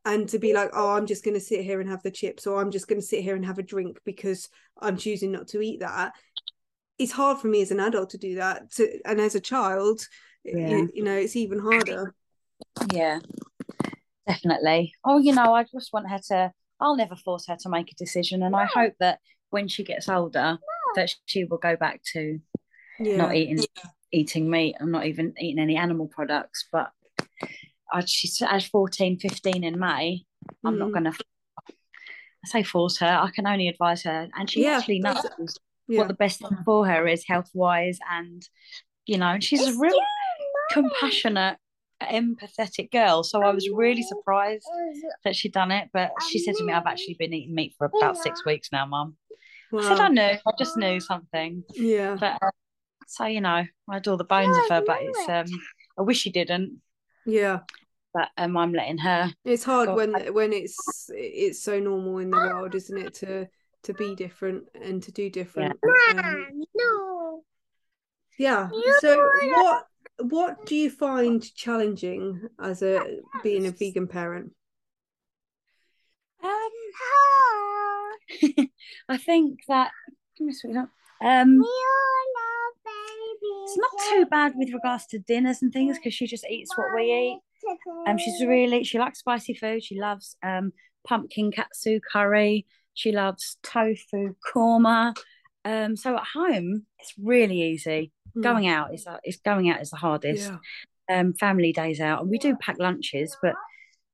and 0.05 0.29
to 0.29 0.39
be 0.39 0.53
like 0.53 0.71
oh 0.73 0.91
i'm 0.91 1.07
just 1.07 1.25
going 1.25 1.35
to 1.35 1.41
sit 1.41 1.63
here 1.63 1.81
and 1.81 1.89
have 1.89 2.03
the 2.03 2.11
chips 2.11 2.47
or 2.47 2.61
i'm 2.61 2.71
just 2.71 2.89
going 2.89 3.01
to 3.01 3.07
sit 3.07 3.23
here 3.23 3.37
and 3.37 3.45
have 3.45 3.59
a 3.59 3.63
drink 3.63 3.99
because 4.05 4.49
i'm 4.81 4.97
choosing 4.97 5.33
not 5.33 5.49
to 5.49 5.61
eat 5.61 5.81
that 5.81 6.13
it's 6.99 7.13
hard 7.13 7.39
for 7.39 7.49
me 7.49 7.63
as 7.63 7.71
an 7.71 7.81
adult 7.81 8.11
to 8.11 8.19
do 8.19 8.37
that 8.37 8.71
to, 8.71 8.99
and 9.05 9.21
as 9.21 9.35
a 9.35 9.41
child 9.41 10.07
yeah. 10.45 10.69
you, 10.69 10.91
you 10.95 11.05
know 11.05 11.17
it's 11.17 11.37
even 11.37 11.59
harder 11.59 12.15
yeah, 12.93 13.21
definitely. 14.27 14.95
Oh, 15.05 15.19
you 15.19 15.35
know, 15.35 15.55
I 15.55 15.65
just 15.65 15.93
want 15.93 16.11
her 16.11 16.19
to. 16.29 16.53
I'll 16.81 16.97
never 16.97 17.17
force 17.17 17.47
her 17.47 17.57
to 17.61 17.69
make 17.69 17.91
a 17.93 17.95
decision, 17.95 18.43
and 18.43 18.55
I 18.55 18.67
hope 18.67 18.95
that 19.01 19.21
when 19.51 19.69
she 19.69 19.85
gets 19.85 20.09
older, 20.09 20.59
that 20.97 21.15
she 21.27 21.45
will 21.45 21.59
go 21.59 21.77
back 21.77 22.03
to 22.13 22.41
yeah. 22.99 23.17
not 23.17 23.35
eating 23.35 23.59
yeah. 23.59 23.91
eating 24.13 24.51
meat 24.51 24.77
and 24.79 24.93
not 24.93 25.07
even 25.07 25.35
eating 25.39 25.61
any 25.61 25.77
animal 25.77 26.09
products. 26.09 26.67
But 26.71 26.91
I, 27.95 28.05
she's 28.05 28.43
at 28.43 28.63
14, 28.65 29.19
15 29.19 29.65
in 29.65 29.79
May. 29.79 30.25
I'm 30.65 30.75
mm. 30.75 30.79
not 30.79 30.93
going 30.93 31.05
to. 31.05 31.13
I 31.69 32.49
say 32.49 32.63
force 32.63 32.99
her. 32.99 33.07
I 33.07 33.31
can 33.31 33.47
only 33.47 33.69
advise 33.69 34.03
her, 34.03 34.29
and 34.37 34.51
she 34.51 34.65
yeah. 34.65 34.79
actually 34.79 34.99
knows 34.99 35.25
what 35.87 36.09
the 36.09 36.15
best 36.15 36.41
thing 36.41 36.59
for 36.65 36.87
her 36.87 37.07
is 37.07 37.25
health 37.27 37.51
wise, 37.55 37.99
and 38.11 38.47
you 39.07 39.19
know, 39.19 39.39
she's 39.41 39.67
a 39.67 39.79
real 39.79 39.99
compassionate 40.71 41.57
empathetic 42.03 42.91
girl. 42.91 43.23
So 43.23 43.43
I 43.43 43.53
was 43.53 43.69
really 43.73 44.03
surprised 44.03 44.67
that 45.25 45.37
she'd 45.37 45.53
done 45.53 45.71
it. 45.71 45.89
But 45.93 46.13
she 46.29 46.39
said 46.39 46.55
to 46.57 46.65
me, 46.65 46.73
I've 46.73 46.87
actually 46.87 47.17
been 47.19 47.33
eating 47.33 47.55
meat 47.55 47.75
for 47.79 47.91
about 47.97 48.17
six 48.19 48.45
weeks 48.45 48.71
now, 48.73 48.87
mum. 48.87 49.17
Wow. 49.73 49.81
I 49.81 49.89
said, 49.89 50.01
I 50.01 50.09
knew, 50.09 50.23
I 50.23 50.53
just 50.59 50.77
knew 50.77 51.01
something. 51.01 51.65
Yeah. 51.71 52.17
But 52.19 52.43
uh, 52.43 52.51
so, 53.07 53.27
you 53.27 53.41
know, 53.41 53.65
I 53.89 53.97
adore 53.97 54.17
the 54.17 54.25
bones 54.25 54.57
of 54.57 54.69
her, 54.69 54.83
but 54.87 54.99
it's, 55.01 55.29
um, 55.29 55.59
I 55.99 56.03
wish 56.03 56.19
she 56.19 56.31
didn't. 56.31 56.81
Yeah. 57.27 57.61
But 58.15 58.29
um, 58.39 58.57
I'm 58.57 58.73
letting 58.73 58.99
her. 58.99 59.33
It's 59.45 59.65
hard 59.65 59.93
when 59.93 60.15
when 60.33 60.53
it's 60.53 61.11
it's 61.13 61.61
so 61.63 61.81
normal 61.81 62.19
in 62.19 62.31
the 62.31 62.37
world, 62.37 62.75
isn't 62.75 62.97
it, 62.97 63.15
to 63.15 63.49
to 63.83 63.95
be 63.95 64.15
different 64.15 64.65
and 64.81 65.03
to 65.03 65.13
do 65.13 65.29
different. 65.29 65.79
Yeah. 65.85 66.21
Um, 66.21 66.63
no. 66.75 67.43
Yeah. 68.39 68.69
So 69.01 69.31
what 69.43 69.87
what 70.19 70.67
do 70.67 70.77
you 70.77 70.91
find 70.91 71.43
challenging 71.55 72.49
as 72.61 72.83
a 72.83 73.19
being 73.43 73.67
a 73.67 73.73
vegan 73.73 74.07
parent? 74.07 74.53
Um, 76.43 76.51
I 79.09 79.17
think 79.17 79.61
that 79.69 79.91
um, 81.21 81.63
it's 83.67 83.79
not 83.79 83.91
too 84.11 84.27
bad 84.27 84.53
with 84.57 84.73
regards 84.73 85.07
to 85.07 85.19
dinners 85.19 85.63
and 85.63 85.73
things 85.73 85.99
because 85.99 86.15
she 86.15 86.27
just 86.27 86.47
eats 86.49 86.77
what 86.77 86.95
we 86.95 87.03
eat. 87.13 87.41
Um, 88.07 88.19
she's 88.19 88.45
really 88.47 88.85
she 88.85 88.99
likes 88.99 89.21
spicy 89.21 89.55
food. 89.55 89.83
She 89.83 89.99
loves 89.99 90.37
um 90.43 90.73
pumpkin 91.07 91.51
katsu 91.51 92.01
curry. 92.13 92.67
She 92.95 93.13
loves 93.13 93.57
tofu 93.63 94.35
korma. 94.53 95.17
Um, 95.65 95.97
so 95.97 96.17
at 96.17 96.25
home 96.35 96.87
it's 96.99 97.15
really 97.23 97.63
easy. 97.63 98.13
Mm. 98.37 98.43
Going 98.43 98.67
out 98.69 98.95
is 98.95 99.07
uh, 99.07 99.19
is 99.25 99.39
going 99.39 99.71
out 99.71 99.81
is 99.81 99.91
the 99.91 99.97
hardest. 99.97 100.51
Yeah. 100.51 100.59
Um, 101.07 101.35
family 101.35 101.71
days 101.71 102.01
out, 102.01 102.23
and 102.23 102.31
we 102.31 102.39
do 102.39 102.57
pack 102.57 102.77
lunches, 102.79 103.37
but 103.43 103.55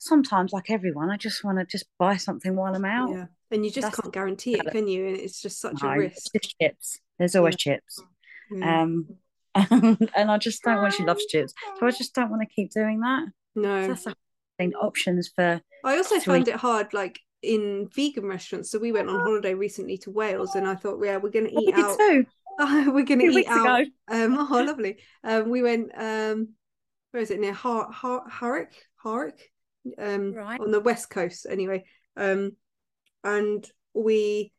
sometimes, 0.00 0.52
like 0.52 0.70
everyone, 0.70 1.10
I 1.10 1.16
just 1.16 1.44
want 1.44 1.58
to 1.58 1.64
just 1.64 1.86
buy 1.98 2.16
something 2.16 2.56
while 2.56 2.74
I'm 2.74 2.84
out. 2.84 3.10
Yeah, 3.10 3.26
and 3.50 3.64
you 3.64 3.70
just 3.70 3.86
That's 3.86 4.00
can't 4.00 4.12
guarantee 4.12 4.54
it, 4.54 4.66
can 4.72 4.88
you? 4.88 5.06
And 5.06 5.16
it's 5.16 5.40
just 5.40 5.60
such 5.60 5.82
no, 5.82 5.90
a 5.90 5.98
risk. 5.98 6.32
Chips. 6.60 6.98
There's 7.18 7.36
always 7.36 7.54
yeah. 7.64 7.74
chips. 7.74 8.02
Yeah. 8.50 8.82
Um, 8.82 9.06
and 9.54 10.30
I 10.30 10.38
just 10.38 10.62
don't 10.62 10.80
want. 10.80 10.94
She 10.94 11.04
loves 11.04 11.24
chips, 11.26 11.54
so 11.78 11.86
I 11.86 11.90
just 11.90 12.14
don't 12.14 12.30
want 12.30 12.42
to 12.42 12.52
keep 12.52 12.72
doing 12.72 13.00
that. 13.00 13.26
No, 13.54 13.82
so 13.82 13.88
that's 13.88 14.04
the 14.04 14.14
thing. 14.58 14.72
Options 14.74 15.30
for. 15.34 15.60
I 15.84 15.96
also 15.96 16.20
find 16.20 16.46
it 16.46 16.56
hard, 16.56 16.92
like 16.92 17.20
in 17.42 17.88
vegan 17.94 18.26
restaurants. 18.26 18.70
So 18.70 18.78
we 18.78 18.92
went 18.92 19.08
on 19.08 19.20
holiday 19.20 19.54
recently 19.54 19.98
to 19.98 20.10
Wales, 20.10 20.54
and 20.54 20.66
I 20.66 20.74
thought, 20.74 21.02
yeah, 21.02 21.16
we're 21.16 21.30
going 21.30 21.48
to 21.48 21.60
eat 21.60 21.74
out. 21.74 21.98
Too. 21.98 22.26
we're 22.58 23.04
going 23.04 23.20
to 23.20 23.26
eat 23.26 23.48
out. 23.48 23.86
Um, 24.08 24.36
oh, 24.50 24.62
lovely. 24.64 24.98
Um, 25.24 25.50
we 25.50 25.62
went. 25.62 25.90
Um, 25.96 26.50
where 27.10 27.22
is 27.22 27.30
it 27.30 27.40
near 27.40 27.52
Har 27.52 27.90
Har 27.90 28.28
Harwich? 28.28 28.74
Harwich. 28.96 29.40
Um, 29.98 30.34
right. 30.34 30.60
on 30.60 30.70
the 30.70 30.80
west 30.80 31.08
coast, 31.10 31.46
anyway. 31.48 31.84
Um, 32.16 32.52
and 33.24 33.66
we 33.94 34.52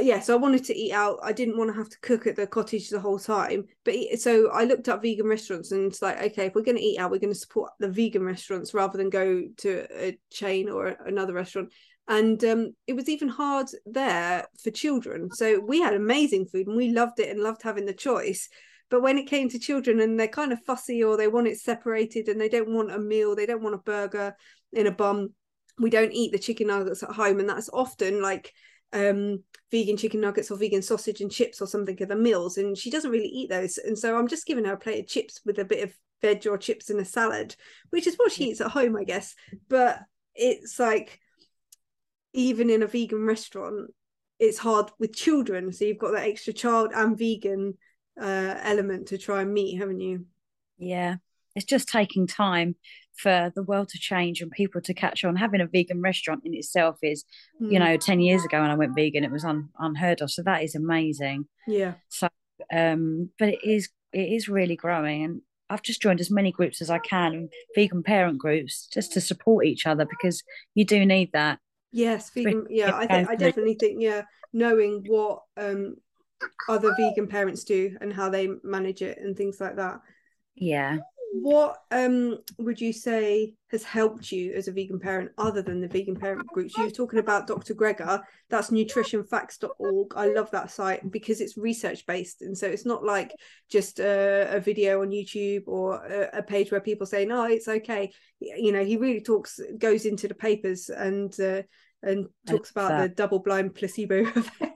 yeah 0.00 0.20
so 0.20 0.34
i 0.34 0.36
wanted 0.36 0.64
to 0.64 0.76
eat 0.76 0.92
out. 0.92 1.18
I 1.22 1.32
didn't 1.32 1.56
want 1.56 1.70
to 1.70 1.76
have 1.76 1.88
to 1.88 2.00
cook 2.00 2.26
at 2.26 2.36
the 2.36 2.46
cottage 2.46 2.88
the 2.88 3.00
whole 3.00 3.18
time. 3.18 3.66
But 3.84 3.94
so 4.18 4.50
i 4.50 4.64
looked 4.64 4.88
up 4.88 5.02
vegan 5.02 5.26
restaurants 5.26 5.72
and 5.72 5.86
it's 5.86 6.02
like 6.02 6.20
okay 6.20 6.46
if 6.46 6.54
we're 6.54 6.62
going 6.62 6.76
to 6.76 6.82
eat 6.82 6.98
out 6.98 7.10
we're 7.10 7.18
going 7.18 7.32
to 7.32 7.38
support 7.38 7.72
the 7.78 7.88
vegan 7.88 8.24
restaurants 8.24 8.74
rather 8.74 8.98
than 8.98 9.10
go 9.10 9.44
to 9.58 9.86
a 9.92 10.18
chain 10.30 10.68
or 10.68 10.86
another 10.86 11.32
restaurant. 11.32 11.72
And 12.06 12.44
um, 12.44 12.74
it 12.86 12.92
was 12.94 13.08
even 13.08 13.28
hard 13.28 13.68
there 13.86 14.46
for 14.62 14.70
children. 14.70 15.30
So 15.32 15.58
we 15.58 15.80
had 15.80 15.94
amazing 15.94 16.46
food 16.46 16.66
and 16.66 16.76
we 16.76 16.90
loved 16.90 17.18
it 17.18 17.30
and 17.30 17.40
loved 17.40 17.62
having 17.62 17.86
the 17.86 17.94
choice. 17.94 18.50
But 18.90 19.00
when 19.00 19.16
it 19.16 19.26
came 19.26 19.48
to 19.48 19.58
children 19.58 20.00
and 20.00 20.20
they're 20.20 20.28
kind 20.28 20.52
of 20.52 20.62
fussy 20.66 21.02
or 21.02 21.16
they 21.16 21.28
want 21.28 21.46
it 21.46 21.58
separated 21.58 22.28
and 22.28 22.38
they 22.38 22.50
don't 22.50 22.74
want 22.74 22.92
a 22.92 22.98
meal 22.98 23.34
they 23.34 23.46
don't 23.46 23.62
want 23.62 23.74
a 23.74 23.78
burger 23.78 24.36
in 24.72 24.86
a 24.86 24.90
bun 24.90 25.30
we 25.78 25.90
don't 25.90 26.12
eat 26.12 26.30
the 26.30 26.38
chicken 26.38 26.68
nuggets 26.68 27.02
at 27.02 27.10
home. 27.10 27.40
And 27.40 27.48
that's 27.48 27.70
often 27.72 28.22
like 28.22 28.52
um, 28.92 29.42
vegan 29.70 29.96
chicken 29.96 30.20
nuggets 30.20 30.50
or 30.50 30.58
vegan 30.58 30.82
sausage 30.82 31.20
and 31.20 31.30
chips 31.30 31.60
or 31.60 31.66
something 31.66 32.00
at 32.00 32.08
the 32.08 32.16
meals 32.16 32.58
and 32.58 32.76
she 32.76 32.90
doesn't 32.90 33.10
really 33.10 33.28
eat 33.28 33.50
those. 33.50 33.78
And 33.78 33.98
so 33.98 34.16
i'm 34.16 34.28
just 34.28 34.46
giving 34.46 34.64
her 34.64 34.74
a 34.74 34.78
plate 34.78 35.00
of 35.00 35.08
chips 35.08 35.40
with 35.44 35.58
a 35.58 35.64
bit 35.64 35.82
of 35.82 35.92
veg 36.22 36.46
or 36.46 36.56
chips 36.56 36.90
in 36.90 36.98
a 37.00 37.04
salad 37.04 37.54
which 37.90 38.06
is 38.06 38.14
what 38.16 38.32
she 38.32 38.44
eats 38.44 38.60
at 38.60 38.70
home 38.70 38.96
i 38.96 39.04
guess. 39.04 39.34
But 39.68 40.00
it's 40.34 40.78
like 40.78 41.18
even 42.32 42.70
in 42.70 42.82
a 42.82 42.86
vegan 42.86 43.24
restaurant 43.24 43.90
it's 44.40 44.58
hard 44.58 44.90
with 44.98 45.14
children. 45.14 45.72
So 45.72 45.84
you've 45.84 45.98
got 45.98 46.12
that 46.12 46.26
extra 46.28 46.52
child 46.52 46.90
and 46.92 47.16
vegan 47.16 47.78
uh, 48.20 48.54
element 48.62 49.08
to 49.08 49.18
try 49.18 49.42
and 49.42 49.54
meet 49.54 49.78
haven't 49.78 50.00
you? 50.00 50.26
Yeah 50.78 51.16
it's 51.54 51.64
just 51.64 51.88
taking 51.88 52.26
time 52.26 52.76
for 53.16 53.52
the 53.54 53.62
world 53.62 53.88
to 53.88 53.98
change 53.98 54.40
and 54.40 54.50
people 54.50 54.80
to 54.82 54.94
catch 54.94 55.24
on. 55.24 55.36
Having 55.36 55.60
a 55.60 55.66
vegan 55.66 56.00
restaurant 56.00 56.42
in 56.44 56.54
itself 56.54 56.98
is, 57.02 57.24
mm. 57.60 57.72
you 57.72 57.78
know, 57.78 57.96
10 57.96 58.20
years 58.20 58.44
ago 58.44 58.60
when 58.60 58.70
I 58.70 58.74
went 58.74 58.94
vegan, 58.94 59.24
it 59.24 59.30
was 59.30 59.44
un, 59.44 59.68
unheard 59.78 60.20
of. 60.20 60.30
So 60.30 60.42
that 60.42 60.62
is 60.62 60.74
amazing. 60.74 61.46
Yeah. 61.66 61.94
So, 62.08 62.28
um, 62.72 63.30
but 63.38 63.50
it 63.50 63.60
is, 63.64 63.88
it 64.12 64.32
is 64.32 64.48
really 64.48 64.76
growing. 64.76 65.24
And 65.24 65.42
I've 65.70 65.82
just 65.82 66.02
joined 66.02 66.20
as 66.20 66.30
many 66.30 66.52
groups 66.52 66.82
as 66.82 66.90
I 66.90 66.98
can, 66.98 67.48
vegan 67.74 68.02
parent 68.02 68.38
groups, 68.38 68.88
just 68.92 69.12
to 69.12 69.20
support 69.20 69.64
each 69.64 69.86
other 69.86 70.04
because 70.04 70.42
you 70.74 70.84
do 70.84 71.04
need 71.06 71.32
that. 71.32 71.58
Yes, 71.92 72.30
vegan. 72.30 72.66
Yeah, 72.68 72.96
I 72.96 73.06
think 73.06 73.30
I 73.30 73.36
definitely 73.36 73.74
think 73.74 74.02
yeah, 74.02 74.22
knowing 74.52 75.04
what 75.06 75.42
um 75.56 75.94
other 76.68 76.94
vegan 76.98 77.28
parents 77.28 77.62
do 77.62 77.96
and 78.00 78.12
how 78.12 78.28
they 78.28 78.48
manage 78.64 79.00
it 79.00 79.18
and 79.18 79.36
things 79.36 79.60
like 79.60 79.76
that. 79.76 80.00
Yeah, 80.56 80.98
what 81.36 81.78
um 81.90 82.38
would 82.58 82.80
you 82.80 82.92
say 82.92 83.52
has 83.72 83.82
helped 83.82 84.30
you 84.30 84.52
as 84.52 84.68
a 84.68 84.72
vegan 84.72 85.00
parent 85.00 85.32
other 85.36 85.62
than 85.62 85.80
the 85.80 85.88
vegan 85.88 86.14
parent 86.14 86.46
groups? 86.46 86.76
You 86.78 86.84
were 86.84 86.90
talking 86.90 87.18
about 87.18 87.48
dr 87.48 87.74
Greger. 87.74 88.22
That's 88.50 88.70
nutritionfacts.org 88.70 90.12
i 90.14 90.28
love 90.28 90.48
that 90.52 90.70
site 90.70 91.10
because 91.10 91.40
it's 91.40 91.56
research 91.56 92.06
based 92.06 92.42
and 92.42 92.56
so 92.56 92.68
it's 92.68 92.86
not 92.86 93.02
like 93.02 93.32
just 93.68 93.98
a, 93.98 94.54
a 94.54 94.60
video 94.60 95.02
on 95.02 95.10
youtube 95.10 95.64
or 95.66 96.04
a, 96.06 96.38
a, 96.38 96.42
page 96.42 96.70
where 96.70 96.80
people 96.80 97.04
say 97.06 97.24
no 97.24 97.44
it's 97.44 97.66
okay. 97.66 98.12
You 98.38 98.70
know 98.70 98.84
he 98.84 98.96
really 98.96 99.20
talks 99.20 99.58
goes 99.76 100.06
into 100.06 100.28
the 100.28 100.34
papers 100.34 100.88
and 100.88 101.34
uh, 101.40 101.62
and 102.04 102.28
talks 102.46 102.70
about 102.70 102.90
that. 102.90 103.02
the 103.02 103.08
double 103.08 103.40
blind 103.40 103.74
placebo 103.74 104.24
uh, 104.62 104.70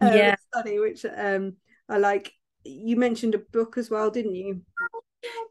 yeah. 0.00 0.36
study 0.54 0.78
which 0.78 1.04
um 1.04 1.56
i 1.88 1.98
like. 1.98 2.32
You 2.64 2.94
mentioned 2.94 3.34
a 3.34 3.38
book 3.38 3.76
as 3.76 3.90
well 3.90 4.08
didn't 4.08 4.36
you 4.36 4.62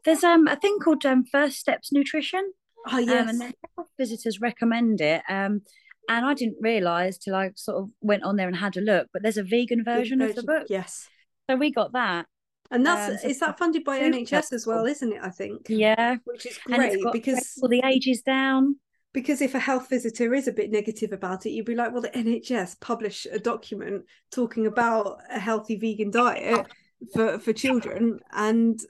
there's 0.04 0.24
um 0.24 0.46
a 0.48 0.56
thing 0.56 0.78
called 0.78 1.04
um, 1.06 1.24
First 1.24 1.58
Steps 1.58 1.92
Nutrition. 1.92 2.52
Oh 2.88 2.98
yes, 2.98 3.28
um, 3.28 3.40
and 3.40 3.54
visitors 3.98 4.40
recommend 4.40 5.00
it. 5.00 5.22
Um, 5.28 5.62
and 6.08 6.26
I 6.26 6.34
didn't 6.34 6.56
realise 6.60 7.18
till 7.18 7.34
I 7.34 7.50
sort 7.54 7.78
of 7.78 7.90
went 8.00 8.24
on 8.24 8.36
there 8.36 8.48
and 8.48 8.56
had 8.56 8.76
a 8.76 8.80
look. 8.80 9.08
But 9.12 9.22
there's 9.22 9.36
a 9.36 9.44
vegan 9.44 9.84
version, 9.84 10.18
version 10.18 10.22
of 10.22 10.36
the 10.36 10.42
book. 10.42 10.66
Yes. 10.68 11.08
So 11.48 11.56
we 11.56 11.72
got 11.72 11.92
that. 11.92 12.26
And 12.70 12.86
that's 12.86 13.10
um, 13.12 13.18
so 13.18 13.28
is 13.28 13.38
that 13.40 13.58
funded 13.58 13.84
by 13.84 14.00
NHS 14.00 14.52
as 14.52 14.66
well, 14.66 14.86
isn't 14.86 15.12
it? 15.12 15.20
I 15.22 15.28
think. 15.28 15.66
Yeah. 15.68 16.16
Which 16.24 16.46
is 16.46 16.58
great 16.58 16.98
because 17.12 17.58
all 17.62 17.68
the 17.68 17.82
ages 17.84 18.22
down. 18.22 18.76
Because 19.12 19.42
if 19.42 19.54
a 19.54 19.58
health 19.58 19.90
visitor 19.90 20.32
is 20.32 20.48
a 20.48 20.52
bit 20.52 20.70
negative 20.70 21.12
about 21.12 21.44
it, 21.44 21.50
you'd 21.50 21.66
be 21.66 21.74
like, 21.74 21.92
well, 21.92 22.00
the 22.00 22.08
NHS 22.08 22.80
publish 22.80 23.26
a 23.30 23.38
document 23.38 24.04
talking 24.30 24.66
about 24.66 25.18
a 25.30 25.38
healthy 25.38 25.76
vegan 25.76 26.10
diet 26.10 26.66
for 27.12 27.38
for 27.38 27.52
children, 27.52 28.20
and 28.32 28.80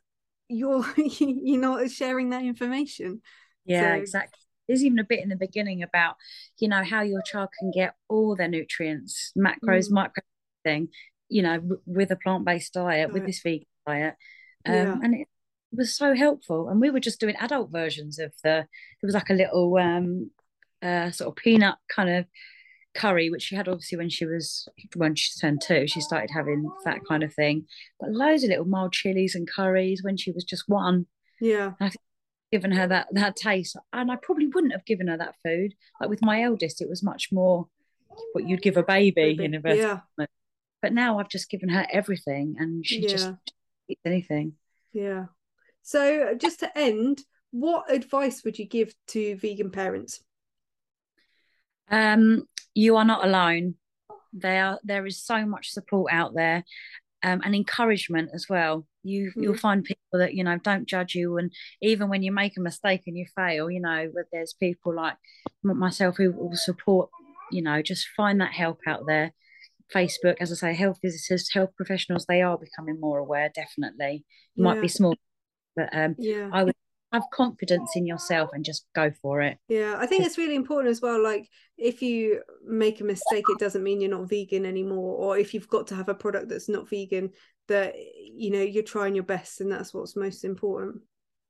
you're 0.52 0.84
you're 0.96 1.60
not 1.60 1.90
sharing 1.90 2.30
that 2.30 2.44
information 2.44 3.20
yeah 3.64 3.94
so, 3.94 4.00
exactly 4.00 4.38
there's 4.68 4.84
even 4.84 4.98
a 4.98 5.04
bit 5.04 5.20
in 5.20 5.28
the 5.28 5.36
beginning 5.36 5.82
about 5.82 6.16
you 6.58 6.68
know 6.68 6.82
how 6.82 7.02
your 7.02 7.22
child 7.22 7.48
can 7.58 7.70
get 7.70 7.94
all 8.08 8.36
their 8.36 8.48
nutrients 8.48 9.32
macros 9.36 9.88
mm. 9.88 9.92
micro 9.92 10.22
thing 10.64 10.88
you 11.28 11.42
know 11.42 11.56
w- 11.56 11.80
with 11.86 12.10
a 12.10 12.16
plant-based 12.16 12.72
diet 12.72 13.08
right. 13.08 13.12
with 13.12 13.26
this 13.26 13.40
vegan 13.40 13.66
diet 13.86 14.14
um, 14.66 14.74
yeah. 14.74 14.98
and 15.02 15.14
it 15.14 15.28
was 15.72 15.94
so 15.94 16.14
helpful 16.14 16.68
and 16.68 16.80
we 16.80 16.90
were 16.90 17.00
just 17.00 17.18
doing 17.18 17.34
adult 17.36 17.70
versions 17.70 18.18
of 18.18 18.32
the 18.44 18.50
there 18.50 18.66
was 19.02 19.14
like 19.14 19.30
a 19.30 19.34
little 19.34 19.76
um 19.76 20.30
uh 20.82 21.10
sort 21.10 21.28
of 21.28 21.36
peanut 21.36 21.76
kind 21.88 22.10
of 22.10 22.26
curry, 22.94 23.31
which 23.31 23.42
she 23.42 23.57
had 23.57 23.68
obviously 23.68 23.98
when 23.98 24.11
she 24.11 24.24
was 24.24 24.68
when 24.94 25.14
she 25.14 25.38
turned 25.38 25.62
two, 25.62 25.87
she 25.87 26.00
started 26.00 26.31
having 26.31 26.70
that 26.85 27.00
kind 27.09 27.22
of 27.22 27.33
thing. 27.35 27.66
But 28.00 28.11
loads 28.11 28.44
of 28.44 28.50
little 28.50 28.64
mild 28.64 28.92
chilies 28.92 29.35
and 29.35 29.48
curries 29.48 30.02
when 30.02 30.16
she 30.16 30.33
was 30.33 30.44
just 30.44 30.68
one. 30.68 31.07
Yeah. 31.40 31.72
I've 31.81 31.96
given 32.50 32.72
her 32.72 32.87
that 32.87 33.09
that 33.12 33.37
taste. 33.37 33.76
And 33.92 34.11
I 34.11 34.16
probably 34.16 34.46
wouldn't 34.46 34.72
have 34.72 34.85
given 34.85 35.09
her 35.09 35.16
that 35.16 35.35
food. 35.44 35.74
Like 36.00 36.11
with 36.11 36.22
my 36.22 36.42
eldest, 36.42 36.81
it 36.81 36.88
was 36.88 37.02
much 37.02 37.31
more 37.33 37.68
what 38.33 38.46
you'd 38.46 38.62
give 38.62 38.76
a 38.76 38.83
baby, 38.83 39.35
baby. 39.35 39.44
in 39.44 39.55
a 39.55 39.74
yeah. 39.74 40.00
But 40.83 40.92
now 40.92 41.18
I've 41.18 41.28
just 41.28 41.48
given 41.48 41.68
her 41.68 41.87
everything 41.90 42.57
and 42.59 42.85
she 42.85 43.00
yeah. 43.00 43.09
just 43.09 43.33
eats 43.88 44.02
anything. 44.05 44.55
Yeah. 44.92 45.26
So 45.83 46.35
just 46.37 46.61
to 46.61 46.78
end, 46.78 47.22
what 47.50 47.90
advice 47.90 48.42
would 48.44 48.59
you 48.59 48.66
give 48.66 48.94
to 49.09 49.37
vegan 49.37 49.70
parents? 49.70 50.20
Um, 51.90 52.48
you 52.74 52.96
are 52.96 53.04
not 53.04 53.24
alone. 53.24 53.74
There, 54.32 54.78
there 54.82 55.06
is 55.06 55.22
so 55.22 55.44
much 55.44 55.70
support 55.70 56.12
out 56.12 56.35
there, 56.35 56.64
um, 57.22 57.40
and 57.44 57.54
encouragement 57.54 58.30
as 58.35 58.46
well. 58.48 58.87
You 59.02 59.32
mm. 59.37 59.42
you'll 59.42 59.56
find 59.56 59.85
people 59.85 60.18
that 60.18 60.35
you 60.35 60.44
know 60.44 60.58
don't 60.58 60.88
judge 60.88 61.14
you, 61.14 61.37
and 61.38 61.52
even 61.80 62.08
when 62.08 62.22
you 62.22 62.32
make 62.32 62.56
a 62.56 62.61
mistake 62.61 63.02
and 63.06 63.16
you 63.16 63.26
fail, 63.37 63.70
you 63.70 63.80
know, 63.80 64.11
but 64.14 64.24
there's 64.32 64.54
people 64.54 64.94
like 64.94 65.16
myself 65.62 66.16
who 66.16 66.32
will 66.32 66.54
support. 66.54 67.11
You 67.50 67.62
know, 67.62 67.82
just 67.82 68.08
find 68.16 68.40
that 68.40 68.52
help 68.52 68.80
out 68.87 69.06
there. 69.06 69.32
Facebook, 69.94 70.37
as 70.40 70.50
I 70.50 70.54
say, 70.54 70.74
health 70.74 70.98
visitors, 71.02 71.52
health 71.52 71.70
professionals, 71.76 72.24
they 72.24 72.40
are 72.40 72.56
becoming 72.56 72.98
more 72.98 73.18
aware. 73.18 73.50
Definitely, 73.54 74.24
yeah. 74.54 74.64
might 74.64 74.80
be 74.80 74.88
small, 74.88 75.14
but 75.76 75.90
um, 75.92 76.14
yeah. 76.18 76.48
I 76.50 76.64
would 76.64 76.74
have 77.12 77.25
confidence 77.33 77.90
in 77.94 78.07
yourself 78.07 78.51
and 78.53 78.64
just 78.64 78.87
go 78.94 79.11
for 79.20 79.40
it 79.42 79.59
yeah 79.68 79.96
i 79.98 80.07
think 80.07 80.25
it's 80.25 80.38
really 80.38 80.55
important 80.55 80.90
as 80.90 81.01
well 81.01 81.22
like 81.22 81.48
if 81.77 82.03
you 82.03 82.42
make 82.66 83.01
a 83.01 83.05
mistake 83.05 83.44
it 83.48 83.59
doesn't 83.59 83.83
mean 83.83 84.01
you're 84.01 84.11
not 84.11 84.29
vegan 84.29 84.64
anymore 84.64 85.16
or 85.16 85.38
if 85.38 85.53
you've 85.53 85.68
got 85.68 85.87
to 85.87 85.94
have 85.94 86.09
a 86.09 86.14
product 86.14 86.48
that's 86.48 86.68
not 86.68 86.88
vegan 86.88 87.31
that 87.68 87.94
you 87.96 88.51
know 88.51 88.61
you're 88.61 88.83
trying 88.83 89.14
your 89.14 89.25
best 89.25 89.61
and 89.61 89.70
that's 89.70 89.92
what's 89.92 90.16
most 90.16 90.44
important 90.44 91.01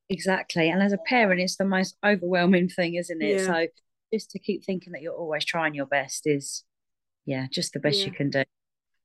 exactly 0.08 0.68
and 0.68 0.82
as 0.82 0.92
a 0.92 0.98
parent 0.98 1.40
it's 1.40 1.56
the 1.56 1.64
most 1.64 1.96
overwhelming 2.04 2.68
thing 2.68 2.94
isn't 2.94 3.22
it 3.22 3.40
yeah. 3.40 3.46
so 3.46 3.66
just 4.12 4.30
to 4.30 4.38
keep 4.38 4.64
thinking 4.64 4.92
that 4.92 5.00
you're 5.00 5.14
always 5.14 5.44
trying 5.44 5.74
your 5.74 5.86
best 5.86 6.26
is 6.26 6.64
yeah 7.24 7.46
just 7.50 7.72
the 7.72 7.80
best 7.80 8.00
yeah. 8.00 8.06
you 8.06 8.12
can 8.12 8.30
do 8.30 8.42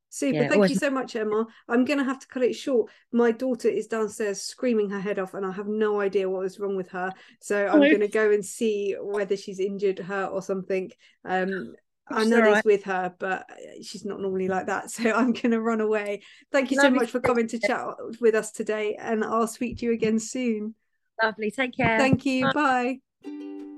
Super. 0.09 0.43
Yeah, 0.43 0.49
Thank 0.49 0.69
you 0.69 0.75
so 0.75 0.89
much, 0.89 1.15
Emma. 1.15 1.45
I'm 1.67 1.85
going 1.85 1.99
to 1.99 2.05
have 2.05 2.19
to 2.19 2.27
cut 2.27 2.43
it 2.43 2.53
short. 2.53 2.91
My 3.11 3.31
daughter 3.31 3.67
is 3.67 3.87
downstairs 3.87 4.41
screaming 4.41 4.89
her 4.89 4.99
head 4.99 5.19
off, 5.19 5.33
and 5.33 5.45
I 5.45 5.51
have 5.51 5.67
no 5.67 5.99
idea 5.99 6.29
what 6.29 6.45
is 6.45 6.59
wrong 6.59 6.75
with 6.75 6.89
her. 6.89 7.11
So 7.41 7.67
I'm 7.67 7.79
going 7.79 7.99
to 7.99 8.07
go 8.07 8.31
and 8.31 8.43
see 8.43 8.95
whether 8.99 9.35
she's 9.35 9.59
injured 9.59 9.99
her 9.99 10.25
or 10.25 10.41
something. 10.41 10.91
Um, 11.25 11.75
I 12.09 12.23
know 12.23 12.39
right. 12.39 12.63
with 12.63 12.83
her, 12.83 13.13
but 13.19 13.49
she's 13.81 14.05
not 14.05 14.21
normally 14.21 14.47
like 14.47 14.67
that. 14.67 14.89
So 14.97 15.11
I'm 15.11 15.33
going 15.33 15.51
to 15.51 15.61
run 15.61 15.81
away. 15.81 16.21
Thank 16.51 16.71
you 16.71 16.79
so 16.79 16.89
much 16.89 17.11
for 17.11 17.19
coming 17.19 17.47
to 17.49 17.59
chat 17.59 17.85
with 18.21 18.33
us 18.35 18.51
today, 18.51 18.95
and 18.99 19.23
I'll 19.23 19.47
speak 19.47 19.79
to 19.79 19.85
you 19.85 19.91
again 19.91 20.19
soon. 20.19 20.75
Lovely. 21.21 21.51
Take 21.51 21.75
care. 21.75 21.97
Thank 21.97 22.25
you. 22.25 22.45
Bye. 22.53 22.99
Bye. 23.23 23.76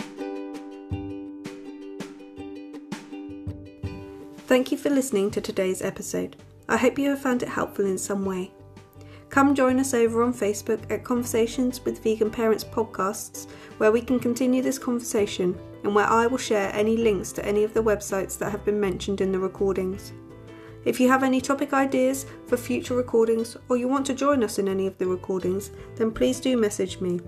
Thank 4.50 4.72
you 4.72 4.80
for 4.80 4.90
listening 4.90 5.30
to 5.30 5.42
today's 5.42 5.84
episode. 5.84 6.36
I 6.68 6.76
hope 6.76 6.98
you 6.98 7.12
have 7.12 7.22
found 7.22 7.44
it 7.44 7.50
helpful 7.50 7.86
in 7.86 8.00
some 8.00 8.26
way. 8.26 8.52
Come 9.30 9.54
join 9.54 9.80
us 9.80 9.94
over 9.94 10.24
on 10.24 10.34
Facebook 10.34 10.92
at 10.92 11.04
Conversations 11.04 11.86
with 11.86 12.02
Vegan 12.02 12.32
Parents 12.32 12.64
podcasts, 12.64 13.48
where 13.78 13.92
we 13.92 14.02
can 14.02 14.20
continue 14.20 14.64
this 14.64 14.80
conversation 14.80 15.56
and 15.84 15.94
where 15.94 16.08
I 16.08 16.26
will 16.26 16.40
share 16.40 16.74
any 16.74 16.98
links 16.98 17.32
to 17.34 17.46
any 17.46 17.64
of 17.64 17.76
the 17.76 17.84
websites 17.84 18.40
that 18.40 18.52
have 18.52 18.66
been 18.66 18.80
mentioned 18.80 19.22
in 19.22 19.32
the 19.32 19.38
recordings. 19.38 20.14
If 20.84 21.00
you 21.00 21.08
have 21.10 21.22
any 21.22 21.42
topic 21.42 21.72
ideas 21.72 22.26
for 22.48 22.58
future 22.58 22.96
recordings 22.96 23.56
or 23.70 23.78
you 23.78 23.88
want 23.88 24.08
to 24.08 24.16
join 24.16 24.44
us 24.44 24.58
in 24.58 24.68
any 24.68 24.88
of 24.88 24.98
the 24.98 25.06
recordings, 25.06 25.70
then 25.96 26.10
please 26.10 26.40
do 26.40 26.58
message 26.58 27.00
me. 27.00 27.22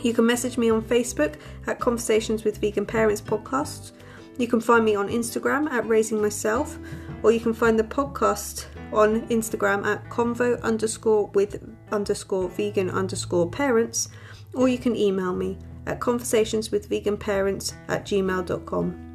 You 0.00 0.14
can 0.14 0.24
message 0.24 0.56
me 0.56 0.70
on 0.70 0.80
Facebook 0.80 1.34
at 1.66 1.78
Conversations 1.78 2.44
with 2.44 2.56
Vegan 2.56 2.86
Parents 2.86 3.20
podcasts 3.20 3.92
you 4.38 4.46
can 4.46 4.60
find 4.60 4.84
me 4.84 4.94
on 4.94 5.08
Instagram 5.08 5.70
at 5.70 5.86
Raising 5.86 6.22
Myself, 6.22 6.78
or 7.22 7.32
you 7.32 7.40
can 7.40 7.52
find 7.52 7.78
the 7.78 7.84
podcast 7.84 8.66
on 8.92 9.26
Instagram 9.28 9.84
at 9.84 10.08
convo 10.08 10.60
underscore 10.62 11.26
with 11.34 11.62
underscore 11.92 12.48
vegan 12.48 12.90
underscore 12.90 13.50
parents, 13.50 14.08
or 14.54 14.68
you 14.68 14.78
can 14.78 14.96
email 14.96 15.34
me 15.34 15.58
at 15.86 16.00
conversationswithveganparents 16.00 17.74
at 17.88 18.04
gmail.com. 18.06 19.07